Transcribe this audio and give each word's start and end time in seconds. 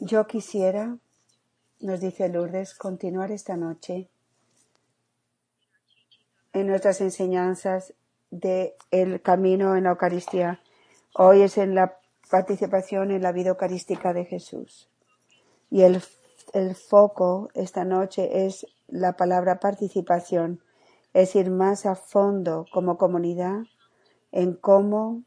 Yo 0.00 0.28
quisiera, 0.28 0.96
nos 1.80 2.00
dice 2.00 2.28
Lourdes, 2.28 2.74
continuar 2.74 3.32
esta 3.32 3.56
noche 3.56 4.08
en 6.52 6.68
nuestras 6.68 7.00
enseñanzas 7.00 7.94
de 8.30 8.76
el 8.92 9.20
camino 9.22 9.74
en 9.74 9.84
la 9.84 9.90
Eucaristía. 9.90 10.60
Hoy 11.14 11.42
es 11.42 11.58
en 11.58 11.74
la 11.74 11.98
participación 12.30 13.10
en 13.10 13.22
la 13.22 13.32
vida 13.32 13.48
eucarística 13.48 14.12
de 14.12 14.24
Jesús. 14.24 14.88
Y 15.68 15.82
el, 15.82 16.00
el 16.52 16.76
foco 16.76 17.48
esta 17.54 17.84
noche 17.84 18.46
es 18.46 18.68
la 18.86 19.16
palabra 19.16 19.58
participación, 19.58 20.62
es 21.12 21.34
ir 21.34 21.50
más 21.50 21.86
a 21.86 21.96
fondo 21.96 22.66
como 22.72 22.98
comunidad 22.98 23.62
en 24.30 24.54
cómo, 24.54 25.24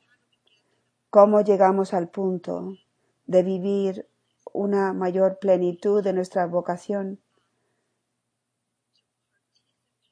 cómo 1.09 1.41
llegamos 1.41 1.93
al 1.93 2.07
punto 2.07 2.77
de 3.25 3.43
vivir 3.43 4.07
una 4.53 4.93
mayor 4.93 5.39
plenitud 5.39 6.03
de 6.03 6.13
nuestra 6.13 6.45
vocación, 6.45 7.19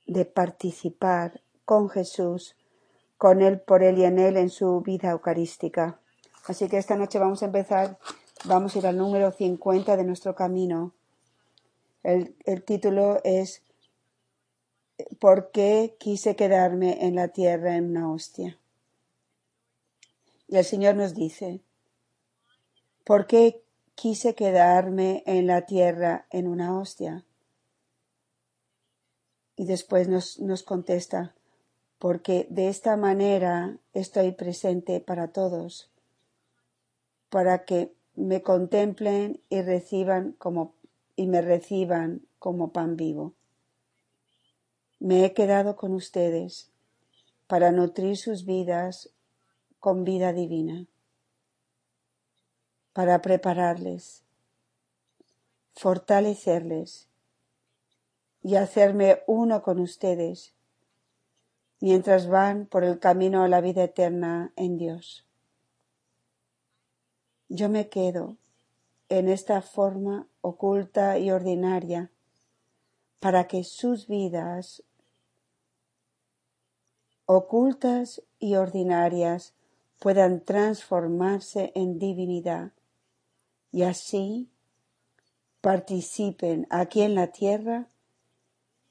de 0.07 0.25
participar 0.25 1.41
con 1.65 1.89
Jesús, 1.89 2.55
con 3.17 3.41
Él, 3.41 3.59
por 3.59 3.83
Él 3.83 3.99
y 3.99 4.05
en 4.05 4.17
Él 4.19 4.37
en 4.37 4.49
su 4.49 4.81
vida 4.81 5.11
eucarística. 5.11 5.99
Así 6.47 6.67
que 6.67 6.77
esta 6.77 6.95
noche 6.95 7.19
vamos 7.19 7.43
a 7.43 7.45
empezar, 7.45 7.99
vamos 8.45 8.75
a 8.75 8.79
ir 8.79 8.87
al 8.87 8.97
número 8.97 9.31
50 9.31 9.97
de 9.97 10.03
nuestro 10.03 10.33
camino. 10.35 10.93
El, 12.01 12.35
el 12.45 12.63
título 12.63 13.21
es 13.23 13.61
¿Por 15.19 15.51
qué 15.51 15.95
quise 15.99 16.35
quedarme 16.35 17.05
en 17.05 17.15
la 17.15 17.29
tierra 17.29 17.75
en 17.75 17.91
una 17.91 18.11
hostia? 18.11 18.57
Y 20.47 20.57
el 20.57 20.65
Señor 20.65 20.95
nos 20.95 21.13
dice, 21.13 21.61
¿por 23.03 23.27
qué 23.27 23.61
quise 23.99 24.33
quedarme 24.33 25.23
en 25.25 25.45
la 25.45 25.65
tierra 25.65 26.25
en 26.29 26.47
una 26.47 26.79
hostia? 26.79 27.25
Y 29.57 29.65
después 29.65 30.07
nos, 30.07 30.63
contesta, 30.63 31.35
porque 31.97 32.47
de 32.49 32.69
esta 32.69 32.95
manera 32.95 33.77
estoy 33.91 34.31
presente 34.31 35.01
para 35.01 35.33
todos, 35.33 35.91
para 37.29 37.65
que 37.65 37.93
me 38.15 38.41
contemplen 38.41 39.41
y 39.49 39.61
reciban 39.63 40.31
como 40.31 40.75
y 41.17 41.27
me 41.27 41.41
reciban 41.41 42.25
como 42.39 42.71
pan 42.71 42.95
vivo. 42.95 43.33
Me 44.99 45.25
he 45.25 45.33
quedado 45.33 45.75
con 45.75 45.93
ustedes 45.93 46.71
para 47.47 47.73
nutrir 47.73 48.15
sus 48.15 48.45
vidas 48.45 49.09
con 49.81 50.05
vida 50.05 50.31
divina, 50.31 50.87
para 52.93 53.21
prepararles, 53.21 54.23
fortalecerles 55.73 57.07
y 58.41 58.55
hacerme 58.55 59.23
uno 59.27 59.61
con 59.61 59.79
ustedes 59.79 60.53
mientras 61.81 62.27
van 62.27 62.65
por 62.65 62.83
el 62.83 62.99
camino 62.99 63.43
a 63.43 63.47
la 63.47 63.61
vida 63.61 63.83
eterna 63.83 64.51
en 64.55 64.77
Dios. 64.77 65.25
Yo 67.47 67.69
me 67.69 67.89
quedo 67.89 68.37
en 69.07 69.29
esta 69.29 69.61
forma 69.61 70.27
oculta 70.41 71.17
y 71.17 71.31
ordinaria 71.31 72.11
para 73.19 73.47
que 73.47 73.63
sus 73.63 74.07
vidas 74.07 74.83
ocultas 77.25 78.21
y 78.39 78.55
ordinarias 78.55 79.53
puedan 79.99 80.41
transformarse 80.43 81.71
en 81.75 81.99
divinidad 81.99 82.71
y 83.71 83.83
así 83.83 84.49
participen 85.61 86.67
aquí 86.69 87.01
en 87.01 87.15
la 87.15 87.27
tierra 87.27 87.87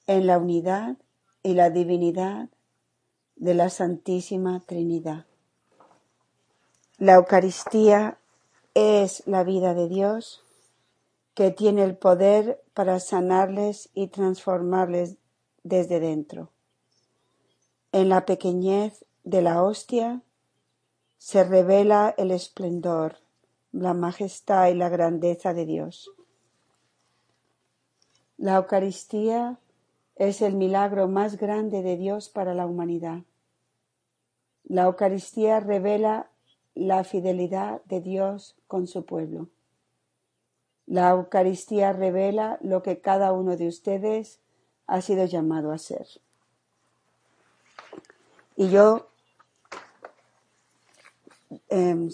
en 0.09 0.27
la 0.27 0.39
unidad 0.39 0.97
y 1.43 1.53
la 1.53 1.71
divinidad 1.71 2.49
de 3.37 3.55
la 3.55 3.71
Santísima 3.71 4.61
Trinidad. 4.61 5.27
La 6.97 7.15
Eucaristía 7.15 8.19
es 8.75 9.23
la 9.27 9.45
vida 9.45 9.75
de 9.75 9.89
Dios 9.89 10.43
que 11.35 11.51
tiene 11.51 11.85
el 11.85 11.97
poder 11.97 12.61
para 12.75 12.99
sanarles 13.01 13.91
y 13.95 14.09
transformarles 14.09 15.17
desde 15.63 16.01
dentro. 16.01 16.51
En 17.93 18.09
la 18.09 18.25
pequeñez 18.25 19.05
de 19.25 19.43
la 19.43 19.63
hostia 19.63 20.23
se 21.19 21.45
revela 21.45 22.15
el 22.17 22.31
esplendor, 22.31 23.19
la 23.73 23.95
majestad 23.95 24.69
y 24.69 24.75
la 24.75 24.89
grandeza 24.89 25.55
de 25.55 25.67
Dios. 25.67 26.11
La 28.37 28.57
Eucaristía 28.57 29.59
es 30.17 30.43
el 30.43 30.55
milagro 30.55 31.09
más 31.09 31.37
grande 31.37 31.83
de 31.83 31.97
Dios 31.97 32.29
para 32.29 32.55
la 32.55 32.67
humanidad. 32.67 33.23
La 34.65 34.85
Eucaristía 34.85 35.61
revela 35.61 36.31
la 36.75 37.03
fidelidad 37.05 37.83
de 37.85 38.01
Dios 38.01 38.57
con 38.67 38.87
su 38.87 39.05
pueblo. 39.05 39.49
La 40.87 41.11
Eucaristía 41.11 41.93
revela 41.93 42.59
lo 42.63 42.83
que 42.83 43.01
cada 43.01 43.33
uno 43.33 43.57
de 43.57 43.69
ustedes 43.69 44.41
ha 44.87 45.01
sido 45.01 45.25
llamado 45.25 45.73
a 45.73 45.79
ser. 45.79 46.07
Y 48.57 48.71
yo 48.71 49.09
eh, 51.69 52.09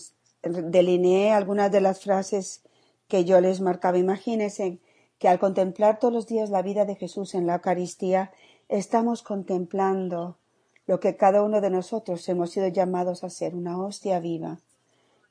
delineé 0.45 1.33
algunas 1.33 1.71
de 1.73 1.81
las 1.81 2.01
frases 2.01 2.63
que 3.09 3.25
yo 3.25 3.41
les 3.41 3.61
marcaba. 3.61 3.99
Imagínense 3.99 4.79
que 5.19 5.29
al 5.29 5.39
contemplar 5.39 5.99
todos 5.99 6.13
los 6.13 6.27
días 6.27 6.51
la 6.51 6.63
vida 6.63 6.85
de 6.85 6.97
Jesús 6.97 7.35
en 7.35 7.47
la 7.47 7.57
Eucaristía, 7.57 8.33
estamos 8.69 9.23
contemplando 9.23 10.37
lo 10.87 11.01
que 11.01 11.17
cada 11.17 11.43
uno 11.43 11.61
de 11.61 11.71
nosotros 11.71 12.29
hemos 12.29 12.51
sido 12.51 12.69
llamados 12.69 13.25
a 13.25 13.31
ser, 13.31 13.55
una 13.55 13.83
hostia 13.83 14.21
viva. 14.21 14.59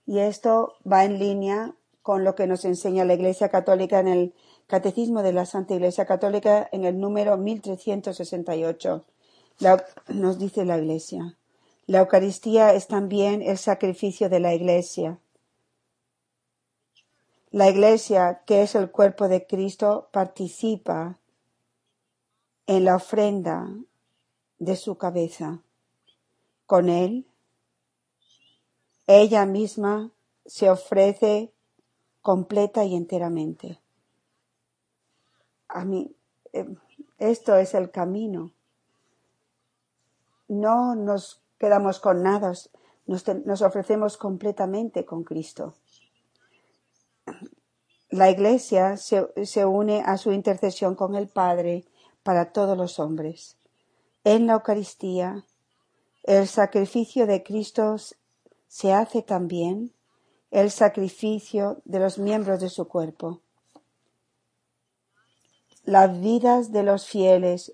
Y 0.05 0.19
esto 0.19 0.73
va 0.89 1.05
en 1.05 1.19
línea 1.19 1.75
con 2.01 2.23
lo 2.23 2.35
que 2.35 2.47
nos 2.47 2.65
enseña 2.65 3.05
la 3.05 3.13
Iglesia 3.13 3.49
Católica 3.49 3.99
en 3.99 4.07
el 4.07 4.33
Catecismo 4.67 5.23
de 5.23 5.33
la 5.33 5.45
Santa 5.45 5.75
Iglesia 5.75 6.05
Católica 6.05 6.67
en 6.71 6.85
el 6.85 6.99
número 6.99 7.37
1368. 7.37 9.05
nos 10.09 10.39
dice 10.39 10.65
la 10.65 10.77
Iglesia. 10.77 11.37
La 11.85 11.99
Eucaristía 11.99 12.73
es 12.73 12.87
también 12.87 13.41
el 13.41 13.57
sacrificio 13.57 14.29
de 14.29 14.39
la 14.39 14.53
Iglesia. 14.53 15.19
La 17.51 17.69
Iglesia, 17.69 18.41
que 18.45 18.63
es 18.63 18.73
el 18.75 18.89
cuerpo 18.89 19.27
de 19.27 19.45
Cristo, 19.45 20.07
participa 20.11 21.19
en 22.67 22.85
la 22.85 22.95
ofrenda 22.95 23.67
de 24.59 24.75
su 24.77 24.97
cabeza. 24.97 25.59
Con 26.65 26.87
Él, 26.87 27.27
ella 29.05 29.45
misma 29.45 30.11
se 30.45 30.69
ofrece 30.69 31.51
completa 32.21 32.85
y 32.85 32.95
enteramente. 32.95 33.81
A 35.67 35.83
mí, 35.83 36.15
eh, 36.53 36.73
esto 37.17 37.57
es 37.57 37.73
el 37.73 37.91
camino. 37.91 38.51
No 40.47 40.95
nos 40.95 41.42
quedamos 41.63 42.01
con 42.01 42.23
nada, 42.23 42.51
nos, 43.05 43.61
ofrecemos 43.61 44.17
completamente 44.17 45.05
con 45.05 45.23
Cristo. 45.23 45.75
La 48.09 48.29
Iglesia 48.29 48.97
se, 48.97 49.29
se 49.45 49.63
une 49.65 50.03
a 50.05 50.17
su 50.17 50.33
intercesión 50.33 50.95
con 50.95 51.15
el 51.15 51.29
Padre 51.29 51.85
para 52.21 52.51
todos 52.51 52.77
los 52.77 52.99
hombres. 52.99 53.55
En 54.25 54.45
la 54.45 54.55
Eucaristía, 54.55 55.45
el 56.23 56.49
sacrificio 56.49 57.27
de 57.27 57.43
Cristo 57.43 57.95
se 58.67 58.91
hace 58.91 59.21
también 59.21 59.93
el 60.51 60.69
sacrificio 60.69 61.81
de 61.85 61.99
los 61.99 62.17
miembros 62.17 62.59
de 62.59 62.69
su 62.69 62.89
cuerpo. 62.89 63.39
Las 65.85 66.19
vidas 66.19 66.73
de 66.73 66.83
los 66.83 67.07
fieles, 67.07 67.73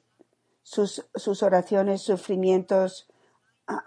sus, 0.62 1.08
sus 1.16 1.42
oraciones, 1.42 2.04
sufrimientos, 2.04 3.09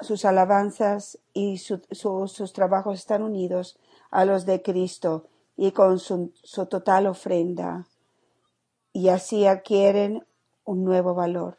sus 0.00 0.24
alabanzas 0.24 1.18
y 1.32 1.58
sus 1.58 2.52
trabajos 2.52 2.98
están 2.98 3.22
unidos 3.22 3.78
a 4.10 4.24
los 4.24 4.46
de 4.46 4.62
Cristo 4.62 5.26
y 5.56 5.72
con 5.72 5.98
su, 5.98 6.32
su 6.42 6.66
total 6.66 7.06
ofrenda 7.06 7.86
y 8.92 9.08
así 9.08 9.46
adquieren 9.46 10.24
un 10.64 10.84
nuevo 10.84 11.14
valor. 11.14 11.56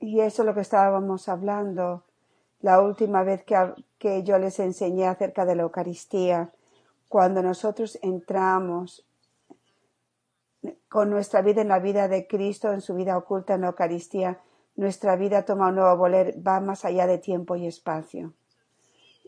Y 0.00 0.20
eso 0.20 0.42
es 0.42 0.46
lo 0.46 0.54
que 0.54 0.60
estábamos 0.60 1.28
hablando 1.28 2.04
la 2.60 2.80
última 2.80 3.22
vez 3.22 3.44
que, 3.44 3.56
que 3.98 4.22
yo 4.22 4.38
les 4.38 4.58
enseñé 4.58 5.06
acerca 5.06 5.44
de 5.44 5.56
la 5.56 5.62
Eucaristía. 5.62 6.52
Cuando 7.08 7.42
nosotros 7.42 7.98
entramos 8.02 9.06
con 10.88 11.10
nuestra 11.10 11.42
vida 11.42 11.62
en 11.62 11.68
la 11.68 11.78
vida 11.78 12.08
de 12.08 12.26
Cristo, 12.26 12.72
en 12.72 12.80
su 12.80 12.94
vida 12.94 13.16
oculta 13.16 13.54
en 13.54 13.62
la 13.62 13.68
Eucaristía, 13.68 14.40
nuestra 14.78 15.16
vida 15.16 15.44
toma 15.44 15.70
un 15.70 15.74
nuevo 15.74 15.96
voler, 15.96 16.36
va 16.46 16.60
más 16.60 16.84
allá 16.84 17.08
de 17.08 17.18
tiempo 17.18 17.56
y 17.56 17.66
espacio. 17.66 18.32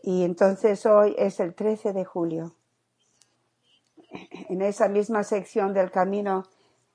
Y 0.01 0.23
entonces 0.23 0.85
hoy 0.85 1.13
es 1.17 1.41
el 1.41 1.53
13 1.53 1.91
de 1.91 2.05
julio. 2.05 2.55
en 4.49 4.61
esa 4.61 4.87
misma 4.87 5.23
sección 5.23 5.73
del 5.73 5.91
camino, 5.91 6.45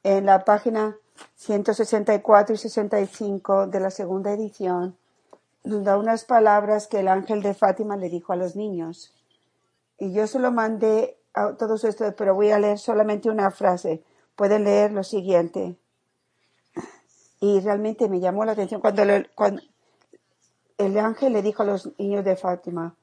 en 0.03 0.25
la 0.25 0.45
página 0.45 0.97
164 1.35 2.55
y 2.55 2.59
65 2.59 3.67
de 3.67 3.81
la 3.81 3.91
segunda 3.91 4.33
edición, 4.33 4.97
da 5.63 5.99
unas 5.99 6.25
palabras 6.25 6.87
que 6.87 7.01
el 7.01 7.09
ángel 7.09 7.43
de 7.43 7.53
Fátima 7.53 7.99
le 7.99 8.09
dijo 8.09 8.33
a 8.33 8.37
los 8.37 8.57
niños. 8.57 9.15
Y 9.99 10.15
yo 10.15 10.27
se 10.27 10.39
lo 10.39 10.51
mandé 10.51 11.19
a 11.35 11.57
todos 11.57 11.85
estos, 11.85 12.15
pero 12.15 12.35
voy 12.35 12.53
a 12.53 12.59
leer 12.59 12.79
solamente 12.79 13.29
una 13.29 13.51
frase. 13.51 14.03
Pueden 14.35 14.65
leer 14.65 14.93
lo 14.93 15.05
siguiente. 15.05 15.77
Y 17.41 17.61
realmente 17.61 18.09
me 18.09 18.21
llamó 18.21 18.45
la 18.45 18.53
atención 18.53 18.81
cuando, 18.81 19.03
cuando 19.35 19.63
el 20.79 20.99
ángel 20.99 21.33
le 21.33 21.43
dijo 21.43 21.63
a 21.63 21.67
los 21.67 21.99
niños 21.99 22.25
de 22.25 22.37
Fátima, 22.37 22.97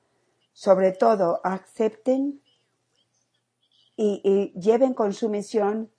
sobre 0.54 0.92
todo, 0.92 1.42
acepten 1.44 2.40
y, 3.96 4.52
lleven 4.60 4.94
con 4.94 5.14
su 5.14 5.30
misión 5.30 5.90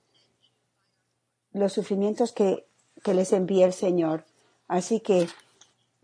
los 1.52 1.72
sufrimientos 1.72 2.32
que, 2.32 2.66
les 3.04 3.32
envía 3.32 3.66
el 3.66 3.72
Señor. 3.72 4.24
Así 4.66 5.00
que, 5.00 5.28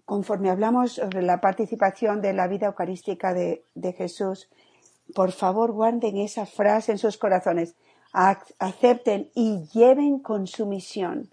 conforme 0.04 0.50
hablamos 0.50 0.92
sobre 0.94 1.22
la 1.22 1.40
participación 1.40 2.20
de 2.20 2.34
la 2.34 2.46
vida 2.46 2.66
eucarística 2.66 3.32
de, 3.32 3.64
Jesús, 3.96 4.48
por 5.14 5.32
favor 5.32 5.72
guarden 5.72 6.18
esa 6.18 6.44
frase 6.46 6.92
en 6.92 6.98
sus 6.98 7.16
corazones. 7.16 7.74
Acepten 8.12 9.30
y 9.34 9.66
lleven 9.72 10.18
con 10.18 10.46
su 10.46 10.66
misión 10.66 11.30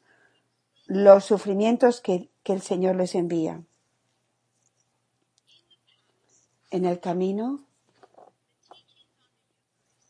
los 0.87 1.25
sufrimientos 1.25 2.01
que 2.01 2.29
el 2.45 2.61
Señor 2.61 2.95
les 2.95 3.13
envía. 3.13 3.61
En 6.71 6.85
el 6.85 6.99
camino, 6.99 7.61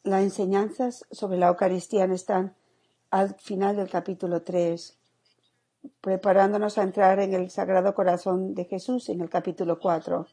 las 0.04 0.24
enseñanzas 0.24 1.06
sobre 1.12 1.38
la 1.38 1.48
Eucaristía 1.48 2.06
están 2.06 2.56
al 3.12 3.36
final 3.36 3.76
del 3.76 3.90
capítulo 3.90 4.42
3, 4.42 4.98
preparándonos 6.02 6.78
a 6.78 6.84
entrar 6.84 7.20
en 7.20 7.34
el 7.34 7.50
Sagrado 7.50 7.94
Corazón 7.94 8.56
de 8.56 8.66
Jesús 8.66 9.10
en 9.10 9.22
el 9.22 9.30
capítulo 9.30 9.80
4. 9.80 10.28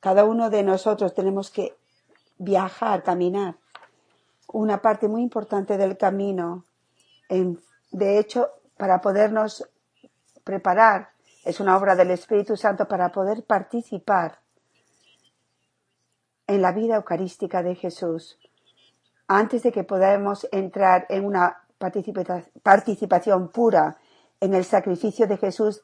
Cada 0.00 0.24
uno 0.24 0.50
de 0.50 0.62
nosotros 0.62 1.14
tenemos 1.14 1.50
que 1.50 1.76
viajar, 2.38 3.02
caminar. 3.02 3.56
Una 4.52 4.82
parte 4.82 5.08
muy 5.08 5.22
importante 5.22 5.76
del 5.76 5.96
camino, 5.96 6.64
de 7.28 8.18
hecho, 8.18 8.48
para 8.76 9.00
podernos 9.00 9.69
preparar, 10.50 11.10
es 11.44 11.60
una 11.60 11.76
obra 11.76 11.94
del 11.94 12.10
Espíritu 12.10 12.56
Santo 12.56 12.88
para 12.88 13.12
poder 13.12 13.44
participar 13.44 14.40
en 16.48 16.60
la 16.60 16.72
vida 16.72 16.96
eucarística 16.96 17.62
de 17.62 17.76
Jesús. 17.76 18.36
Antes 19.28 19.62
de 19.62 19.70
que 19.70 19.84
podamos 19.84 20.48
entrar 20.50 21.06
en 21.08 21.24
una 21.24 21.62
participación 22.64 23.48
pura 23.50 23.98
en 24.40 24.54
el 24.54 24.64
sacrificio 24.64 25.28
de 25.28 25.36
Jesús, 25.36 25.82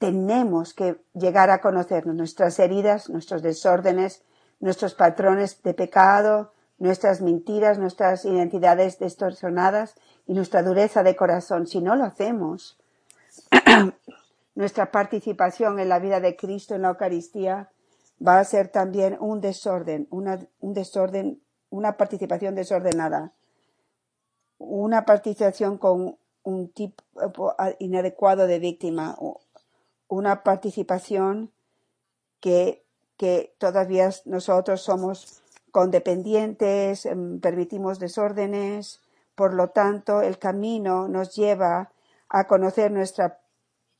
tenemos 0.00 0.74
que 0.74 1.00
llegar 1.14 1.48
a 1.50 1.60
conocernos 1.60 2.16
nuestras 2.16 2.58
heridas, 2.58 3.08
nuestros 3.08 3.42
desórdenes, 3.42 4.24
nuestros 4.58 4.94
patrones 4.94 5.62
de 5.62 5.72
pecado, 5.72 6.52
nuestras 6.78 7.20
mentiras, 7.20 7.78
nuestras 7.78 8.24
identidades 8.24 8.98
distorsionadas 8.98 9.94
y 10.26 10.32
nuestra 10.34 10.64
dureza 10.64 11.04
de 11.04 11.14
corazón. 11.14 11.68
Si 11.68 11.80
no 11.80 11.94
lo 11.94 12.02
hacemos, 12.02 12.76
nuestra 14.58 14.90
participación 14.90 15.78
en 15.78 15.88
la 15.88 16.00
vida 16.00 16.18
de 16.18 16.34
Cristo 16.34 16.74
en 16.74 16.82
la 16.82 16.88
Eucaristía 16.88 17.70
va 18.20 18.40
a 18.40 18.44
ser 18.44 18.66
también 18.66 19.16
un 19.20 19.40
desorden, 19.40 20.08
una, 20.10 20.44
un 20.58 20.74
desorden, 20.74 21.40
una 21.70 21.96
participación 21.96 22.56
desordenada, 22.56 23.32
una 24.58 25.04
participación 25.04 25.78
con 25.78 26.18
un 26.42 26.72
tipo 26.72 27.04
inadecuado 27.78 28.48
de 28.48 28.58
víctima, 28.58 29.16
una 30.08 30.42
participación 30.42 31.52
que, 32.40 32.84
que 33.16 33.54
todavía 33.58 34.10
nosotros 34.24 34.80
somos 34.80 35.40
condependientes, 35.70 37.06
em, 37.06 37.38
permitimos 37.38 38.00
desórdenes, 38.00 39.02
por 39.36 39.54
lo 39.54 39.68
tanto 39.68 40.20
el 40.20 40.40
camino 40.40 41.06
nos 41.06 41.36
lleva 41.36 41.92
a 42.28 42.48
conocer 42.48 42.90
nuestra 42.90 43.38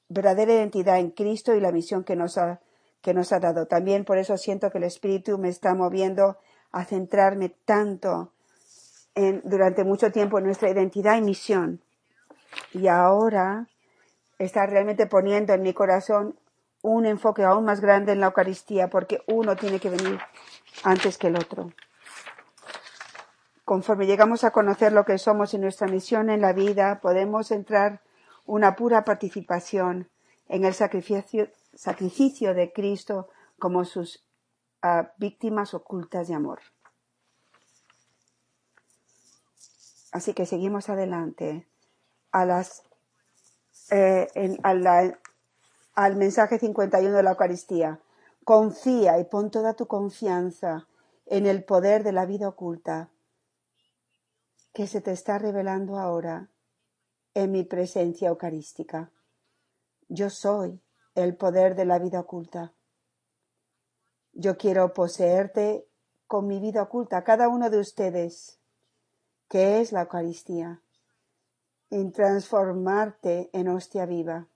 verdadera 0.09 0.55
identidad 0.55 0.99
en 0.99 1.11
Cristo 1.11 1.55
y 1.55 1.61
la 1.61 1.73
misión 1.73 2.05
que 2.05 2.17
nos 2.17 2.39
ha 2.39 2.61
que 3.03 3.15
nos 3.15 3.33
ha 3.33 3.39
dado. 3.39 3.67
También 3.67 4.05
por 4.05 4.19
eso 4.19 4.37
siento 4.37 4.71
que 4.71 4.79
el 4.79 4.85
Espíritu 4.85 5.39
me 5.39 5.49
está 5.49 5.75
moviendo 5.75 6.37
a 6.73 6.85
centrarme 6.85 7.51
tanto 7.65 8.33
en, 9.15 9.41
durante 9.45 9.85
mucho 9.85 10.11
tiempo 10.11 10.39
en 10.39 10.45
nuestra 10.45 10.71
identidad 10.71 11.17
y 11.17 11.23
misión. 11.23 11.81
Y 12.73 12.89
ahora 12.89 13.69
está 14.39 14.67
realmente 14.67 15.07
poniendo 15.07 15.53
en 15.53 15.63
mi 15.63 15.73
corazón 15.73 16.39
un 16.83 17.07
enfoque 17.07 17.43
aún 17.43 17.65
más 17.65 17.81
grande 17.81 18.13
en 18.13 18.21
la 18.21 18.27
Eucaristía, 18.27 18.89
porque 18.89 19.23
uno 19.27 19.57
tiene 19.57 19.81
que 19.81 19.91
venir 19.91 20.19
antes 20.85 21.19
que 21.19 21.27
el 21.27 21.37
otro. 21.37 21.73
Conforme 23.65 24.07
llegamos 24.07 24.45
a 24.45 24.53
conocer 24.53 24.93
lo 24.93 25.05
que 25.05 25.19
somos 25.19 25.53
y 25.55 25.59
nuestra 25.59 25.89
misión 25.89 26.31
en 26.31 26.41
la 26.41 26.53
vida, 26.53 27.01
podemos 27.03 27.51
entrar 27.51 28.01
una 28.49 28.77
pura 28.77 29.05
participación 29.05 30.09
en 30.49 30.65
el 30.65 30.73
sacrificio, 30.73 31.51
sacrificio 31.75 32.55
de 32.55 32.73
Cristo 32.73 33.29
como 33.59 33.85
sus 33.85 34.25
ah, 34.81 35.13
víctimas 35.19 35.75
ocultas 35.75 36.29
de 36.29 36.35
amor. 36.35 36.61
Así 40.13 40.33
que 40.33 40.47
seguimos 40.47 40.89
adelante 40.89 41.69
a 42.33 42.47
las, 42.47 42.85
eh, 43.91 44.29
al 45.95 46.17
mensaje 46.17 46.59
51 46.59 47.15
de 47.15 47.23
la 47.23 47.31
Eucaristía. 47.33 48.01
Confía 48.45 49.19
y 49.19 49.25
pon 49.25 49.51
toda 49.51 49.75
tu 49.75 49.87
confianza 49.87 50.87
en 51.27 51.45
el 51.45 51.65
poder 51.65 52.03
de 52.03 52.13
la 52.13 52.25
vida 52.25 52.49
oculta 52.49 53.11
que 54.73 54.87
se 54.87 55.03
te 55.03 55.13
está 55.13 55.39
revelando 55.39 55.99
ahora 55.99 56.49
en 57.39 57.53
mi 57.53 57.63
presencia 57.63 58.31
eucarística. 58.31 59.13
Yo 60.09 60.29
soy 60.29 60.83
el 61.15 61.37
poder 61.37 61.77
de 61.77 61.85
la 61.85 62.01
vida 62.01 62.19
oculta. 62.19 62.75
Yo 64.33 64.57
quiero 64.57 64.93
poseerte 64.93 65.87
con 66.27 66.49
mi 66.49 66.59
vida 66.59 66.83
oculta, 66.83 67.23
cada 67.23 67.49
uno 67.49 67.71
de 67.71 67.79
ustedes, 67.79 68.59
que 69.49 69.81
es 69.81 69.93
la 69.93 70.03
Eucaristía, 70.03 70.83
y 71.91 72.11
transformarte 72.11 73.51
en 73.53 73.69
hostia 73.69 74.05
viva. 74.05 74.49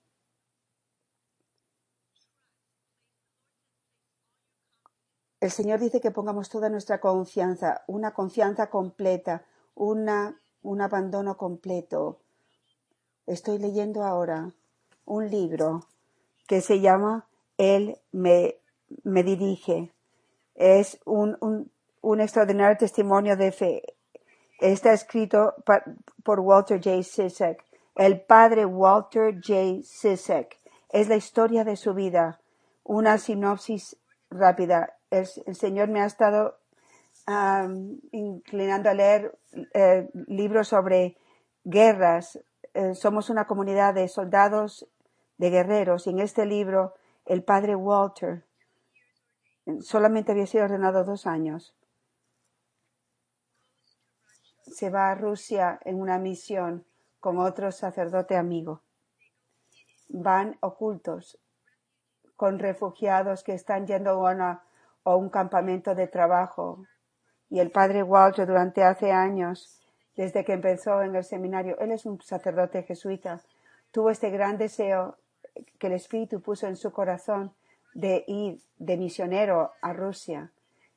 El 5.39 5.51
Señor 5.51 5.79
dice 5.79 6.01
que 6.01 6.11
pongamos 6.11 6.49
toda 6.49 6.69
nuestra 6.69 6.99
confianza, 6.99 7.85
una 7.87 8.13
confianza 8.13 8.69
completa, 8.69 9.45
una, 9.73 10.37
un 10.61 10.81
abandono 10.81 11.37
completo. 11.37 12.19
Estoy 13.25 13.57
leyendo 13.57 14.03
ahora 14.03 14.51
un 15.05 15.29
libro 15.29 15.85
que 16.47 16.59
se 16.59 16.81
llama 16.81 17.25
Él 17.57 17.97
me, 18.11 18.55
me 19.03 19.23
dirige. 19.23 19.93
Es 20.55 20.99
un, 21.05 21.37
un, 21.39 21.71
un, 22.01 22.21
extraordinario 22.21 22.77
testimonio 22.77 23.37
de 23.37 23.51
fe. 23.51 23.81
Está 24.59 24.91
escrito 24.91 25.55
por 26.23 26.39
Walter 26.41 26.81
J. 26.83 27.01
Sisek, 27.03 27.63
el 27.95 28.21
padre 28.21 28.65
Walter 28.65 29.35
J. 29.35 29.83
Sisek. 29.83 30.57
Es 30.89 31.07
la 31.07 31.15
historia 31.15 31.63
de 31.63 31.77
su 31.77 31.93
vida. 31.93 32.39
Una 32.83 33.17
sinopsis 33.17 33.97
rápida. 34.29 34.97
El, 35.09 35.25
Señor 35.55 35.87
me 35.87 36.01
ha 36.01 36.05
estado 36.05 36.57
inclinando 38.11 38.89
a 38.89 38.93
leer 38.93 39.37
eh, 39.73 40.09
libros 40.27 40.67
sobre 40.67 41.17
guerras. 41.63 42.37
Eh, 42.73 42.95
somos 42.95 43.29
una 43.29 43.45
comunidad 43.45 43.93
de 43.93 44.07
soldados 44.07 44.87
de 45.37 45.49
guerreros 45.51 46.07
y 46.07 46.09
en 46.09 46.19
este 46.19 46.45
libro 46.45 46.95
el 47.25 47.43
padre 47.43 47.75
Walter 47.75 48.45
solamente 49.81 50.31
había 50.31 50.47
sido 50.47 50.65
ordenado 50.65 51.03
dos 51.03 51.27
años. 51.27 51.75
Se 54.63 54.89
va 54.89 55.11
a 55.11 55.15
Rusia 55.15 55.79
en 55.83 56.01
una 56.01 56.17
misión 56.17 56.85
con 57.19 57.37
otro 57.37 57.71
sacerdote 57.71 58.35
amigo. 58.35 58.81
Van 60.09 60.57
ocultos 60.61 61.39
con 62.35 62.59
refugiados 62.59 63.43
que 63.43 63.53
están 63.53 63.85
yendo 63.85 64.25
a, 64.25 64.63
a 65.03 65.15
un 65.15 65.29
campamento 65.29 65.95
de 65.95 66.07
trabajo. 66.07 66.85
Y 67.49 67.59
el 67.59 67.71
padre 67.71 68.03
Walter 68.03 68.47
durante 68.47 68.83
hace 68.83 69.11
años, 69.11 69.82
desde 70.15 70.43
que 70.43 70.53
empezó 70.53 71.01
en 71.01 71.15
el 71.15 71.23
seminario, 71.23 71.77
él 71.79 71.91
es 71.91 72.05
un 72.05 72.21
sacerdote 72.21 72.83
jesuita, 72.83 73.41
tuvo 73.91 74.09
este 74.09 74.29
gran 74.29 74.57
deseo 74.57 75.17
que 75.79 75.87
el 75.87 75.93
Espíritu 75.93 76.41
puso 76.41 76.67
en 76.67 76.75
su 76.75 76.91
corazón 76.91 77.53
de 77.93 78.23
ir 78.27 78.59
de 78.77 78.97
misionero 78.97 79.71
a 79.81 79.93
Rusia. 79.93 80.51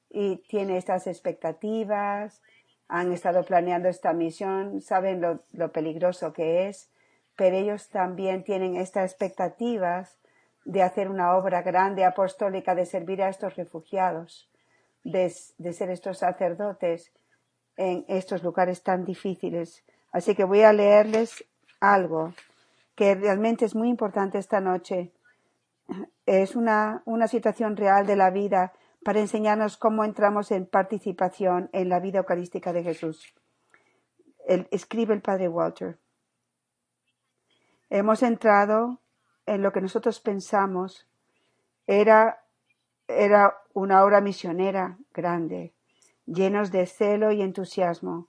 Y 0.09 0.37
tiene 0.49 0.79
estas 0.79 1.07
expectativas 1.07 2.41
han 2.89 3.13
estado 3.13 3.45
planeando 3.45 3.89
esta 3.89 4.13
misión, 4.13 4.81
saben 4.81 5.21
lo, 5.21 5.73
peligroso 5.73 6.33
que 6.33 6.69
es, 6.69 6.89
pero 7.35 7.57
ellos 7.57 7.89
también 7.89 8.45
tienen 8.45 8.77
estas 8.77 9.11
expectativas 9.11 10.19
de 10.65 10.83
hacer 10.83 11.09
una 11.09 11.37
obra 11.37 11.63
grande 11.63 12.05
apostólica, 12.05 12.75
de 12.75 12.87
servir 12.87 13.23
a 13.23 13.29
estos 13.29 13.57
refugiados, 13.57 14.49
de 15.03 15.31
ser 15.31 15.91
estos 15.91 16.19
sacerdotes 16.19 17.13
en 17.77 18.05
estos 18.09 18.43
lugares 18.43 18.83
tan 18.83 19.05
difíciles. 19.05 19.85
Así 20.13 20.35
que 20.35 20.45
voy 20.45 20.63
a 20.63 20.73
leerles 20.73 21.45
algo 21.81 22.33
que 22.95 23.15
realmente 23.15 23.65
es 23.65 23.75
muy 23.75 23.89
importante 23.89 24.39
esta 24.39 24.61
noche. 24.61 25.13
Es 26.25 26.57
una, 26.57 27.03
una 27.05 27.29
situación 27.29 27.77
real 27.77 28.07
de 28.07 28.17
la 28.17 28.31
vida 28.31 28.73
para 29.05 29.21
enseñarnos 29.21 29.77
cómo 29.77 30.03
entramos 30.05 30.51
en 30.51 30.67
participación 30.67 31.71
en 31.73 31.89
la 31.89 32.01
vida 32.01 32.19
eucarística 32.19 32.73
de 32.73 32.83
Jesús. 32.83 33.35
Escribe 34.47 35.15
el 35.15 35.23
padre 35.23 35.49
Walter. 35.49 35.99
Hemos 37.89 38.23
entrado 38.23 39.01
en 39.47 39.63
lo 39.63 39.73
que 39.73 39.81
nosotros 39.81 40.19
pensamos 40.19 41.07
era, 41.87 42.45
era 43.07 43.57
una 43.75 44.03
obra 44.05 44.21
misionera 44.21 44.99
grande, 45.15 45.73
llenos 46.27 46.71
de 46.71 46.87
celo 46.87 47.33
y 47.33 47.43
entusiasmo, 47.43 48.29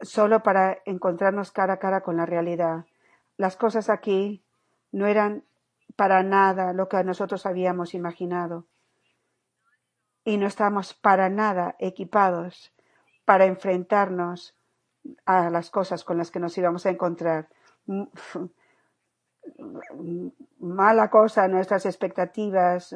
solo 0.00 0.42
para 0.42 0.78
encontrarnos 0.86 1.52
cara 1.52 1.74
a 1.74 1.78
cara 1.78 2.00
con 2.00 2.16
la 2.16 2.26
realidad. 2.26 2.86
Las 3.36 3.56
cosas 3.56 3.90
aquí 3.90 4.44
no 4.92 5.06
eran 5.06 5.44
para 5.96 6.22
nada 6.22 6.72
lo 6.72 6.88
que 6.88 7.04
nosotros 7.04 7.46
habíamos 7.46 7.94
imaginado 7.94 8.66
y 10.24 10.36
no 10.36 10.46
estábamos 10.46 10.94
para 10.94 11.28
nada 11.28 11.76
equipados 11.78 12.72
para 13.24 13.46
enfrentarnos 13.46 14.56
a 15.24 15.50
las 15.50 15.70
cosas 15.70 16.04
con 16.04 16.18
las 16.18 16.30
que 16.30 16.40
nos 16.40 16.56
íbamos 16.58 16.86
a 16.86 16.90
encontrar. 16.90 17.48
Mala 20.58 21.10
cosa 21.10 21.48
nuestras 21.48 21.86
expectativas, 21.86 22.92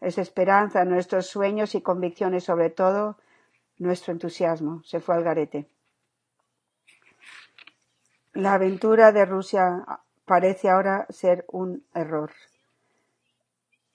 nuestras 0.00 0.28
esperanzas, 0.28 0.86
nuestros 0.86 1.26
sueños 1.26 1.74
y 1.74 1.80
convicciones, 1.80 2.44
sobre 2.44 2.70
todo 2.70 3.16
nuestro 3.78 4.12
entusiasmo, 4.12 4.82
se 4.84 5.00
fue 5.00 5.14
al 5.14 5.24
garete. 5.24 5.66
La 8.32 8.54
aventura 8.54 9.12
de 9.12 9.24
Rusia 9.24 9.84
parece 10.24 10.68
ahora 10.68 11.06
ser 11.08 11.44
un 11.48 11.84
error, 11.94 12.32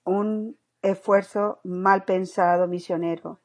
un 0.03 0.57
esfuerzo 0.81 1.59
mal 1.63 2.05
pensado 2.05 2.67
misionero, 2.67 3.39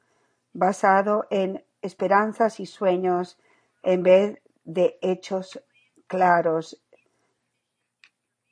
basado 0.53 1.27
en 1.31 1.65
esperanzas 1.83 2.61
y 2.61 2.67
sueños 2.67 3.39
en 3.83 4.03
vez 4.03 4.41
de 4.65 4.99
hechos 5.03 5.61
claros. 6.07 6.81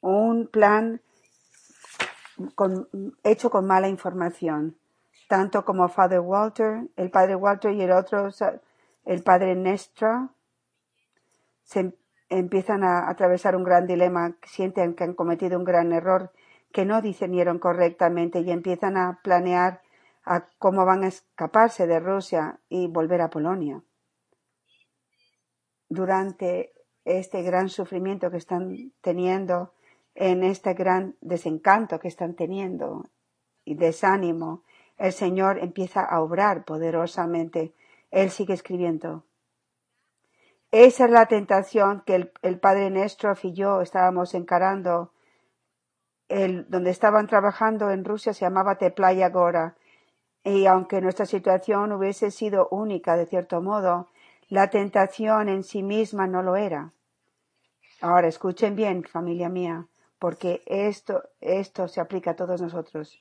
Un 0.01 0.49
plan 0.49 1.01
hecho 3.23 3.51
con 3.51 3.67
mala 3.67 3.89
información, 3.89 4.77
tanto 5.29 5.65
como 5.65 5.89
Father 5.89 6.21
Walter, 6.21 6.89
el 6.97 7.11
padre 7.11 7.37
Walter 7.37 7.73
y 7.73 7.83
el 7.83 7.93
otro, 7.93 8.29
el 9.05 9.23
padre 9.23 9.55
Nestra, 9.55 10.31
se 11.63 11.95
empiezan 12.29 12.85
a 12.85 13.09
atravesar 13.09 13.57
un 13.57 13.65
gran 13.65 13.87
dilema, 13.87 14.37
sienten 14.45 14.95
que 14.95 15.05
han 15.05 15.15
cometido 15.15 15.59
un 15.59 15.65
gran 15.65 15.93
error, 15.93 16.33
que 16.73 16.85
no 16.85 17.03
discernieron 17.03 17.59
correctamente 17.59 18.41
y 18.41 18.51
empiezan 18.51 18.97
a 18.97 19.21
planear 19.23 19.83
a 20.25 20.49
cómo 20.59 20.85
van 20.87 21.05
a 21.05 21.09
escaparse 21.09 21.87
de 21.87 22.01
Rusia 22.01 22.61
y 22.69 22.87
volver 22.87 23.21
a 23.21 23.31
Polonia. 23.31 23.83
Durante 25.89 26.73
este 27.05 27.43
gran 27.43 27.69
sufrimiento 27.69 28.31
que 28.31 28.37
están 28.39 28.93
teniendo, 29.01 29.75
en 30.15 30.43
este 30.45 30.75
gran 30.75 31.17
desencanto 31.21 31.99
que 31.99 32.09
están 32.09 32.35
teniendo 32.35 33.07
y 33.65 33.75
desánimo, 33.75 34.63
el 34.99 35.13
Señor 35.13 35.59
empieza 35.59 36.03
a 36.03 36.21
obrar 36.21 36.65
poderosamente. 36.65 37.75
Él 38.11 38.31
sigue 38.31 38.55
escribiendo. 38.55 39.25
Esa 40.71 41.05
es 41.05 41.11
la 41.11 41.27
tentación 41.27 42.03
que 42.07 42.31
el, 42.43 42.59
padre 42.59 42.91
Néstor 42.91 43.39
y 43.43 43.53
yo 43.53 43.81
estábamos 43.81 44.35
encarando. 44.35 45.13
El, 46.29 46.69
donde 46.71 46.91
estaban 46.91 47.27
trabajando 47.27 47.91
en 47.91 48.05
Rusia 48.05 48.33
se 48.33 48.47
llamaba 48.47 48.79
Teplaya 48.79 49.29
Gora. 49.29 49.77
Y 50.45 50.67
aunque 50.67 51.01
nuestra 51.01 51.27
situación 51.27 51.93
hubiese 51.93 52.31
sido 52.31 52.69
única 52.71 53.17
de 53.17 53.27
cierto 53.27 53.61
modo, 53.61 54.09
la 54.49 54.71
tentación 54.71 55.49
en 55.49 55.63
sí 55.63 55.83
misma 55.83 56.27
no 56.27 56.43
lo 56.43 56.57
era. 56.57 56.93
Ahora 58.01 58.29
escuchen 58.29 58.75
bien, 58.75 59.05
familia 59.05 59.49
mía, 59.49 59.87
porque 60.23 60.63
esto, 60.67 61.25
esto 61.41 61.89
se 61.89 62.01
aplica 62.01 62.31
a 62.31 62.37
todos 62.37 62.63
nosotros. 62.63 63.21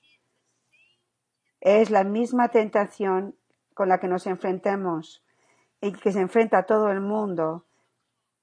Es 1.59 1.89
la 1.89 2.03
misma 2.03 2.49
tentación 2.49 3.35
con 3.73 3.89
la 3.89 3.99
que 3.99 4.07
nos 4.07 4.27
enfrentamos 4.27 5.25
y 5.81 5.93
que 5.93 6.11
se 6.11 6.19
enfrenta 6.19 6.59
a 6.59 6.67
todo 6.67 6.91
el 6.91 7.01
mundo 7.01 7.65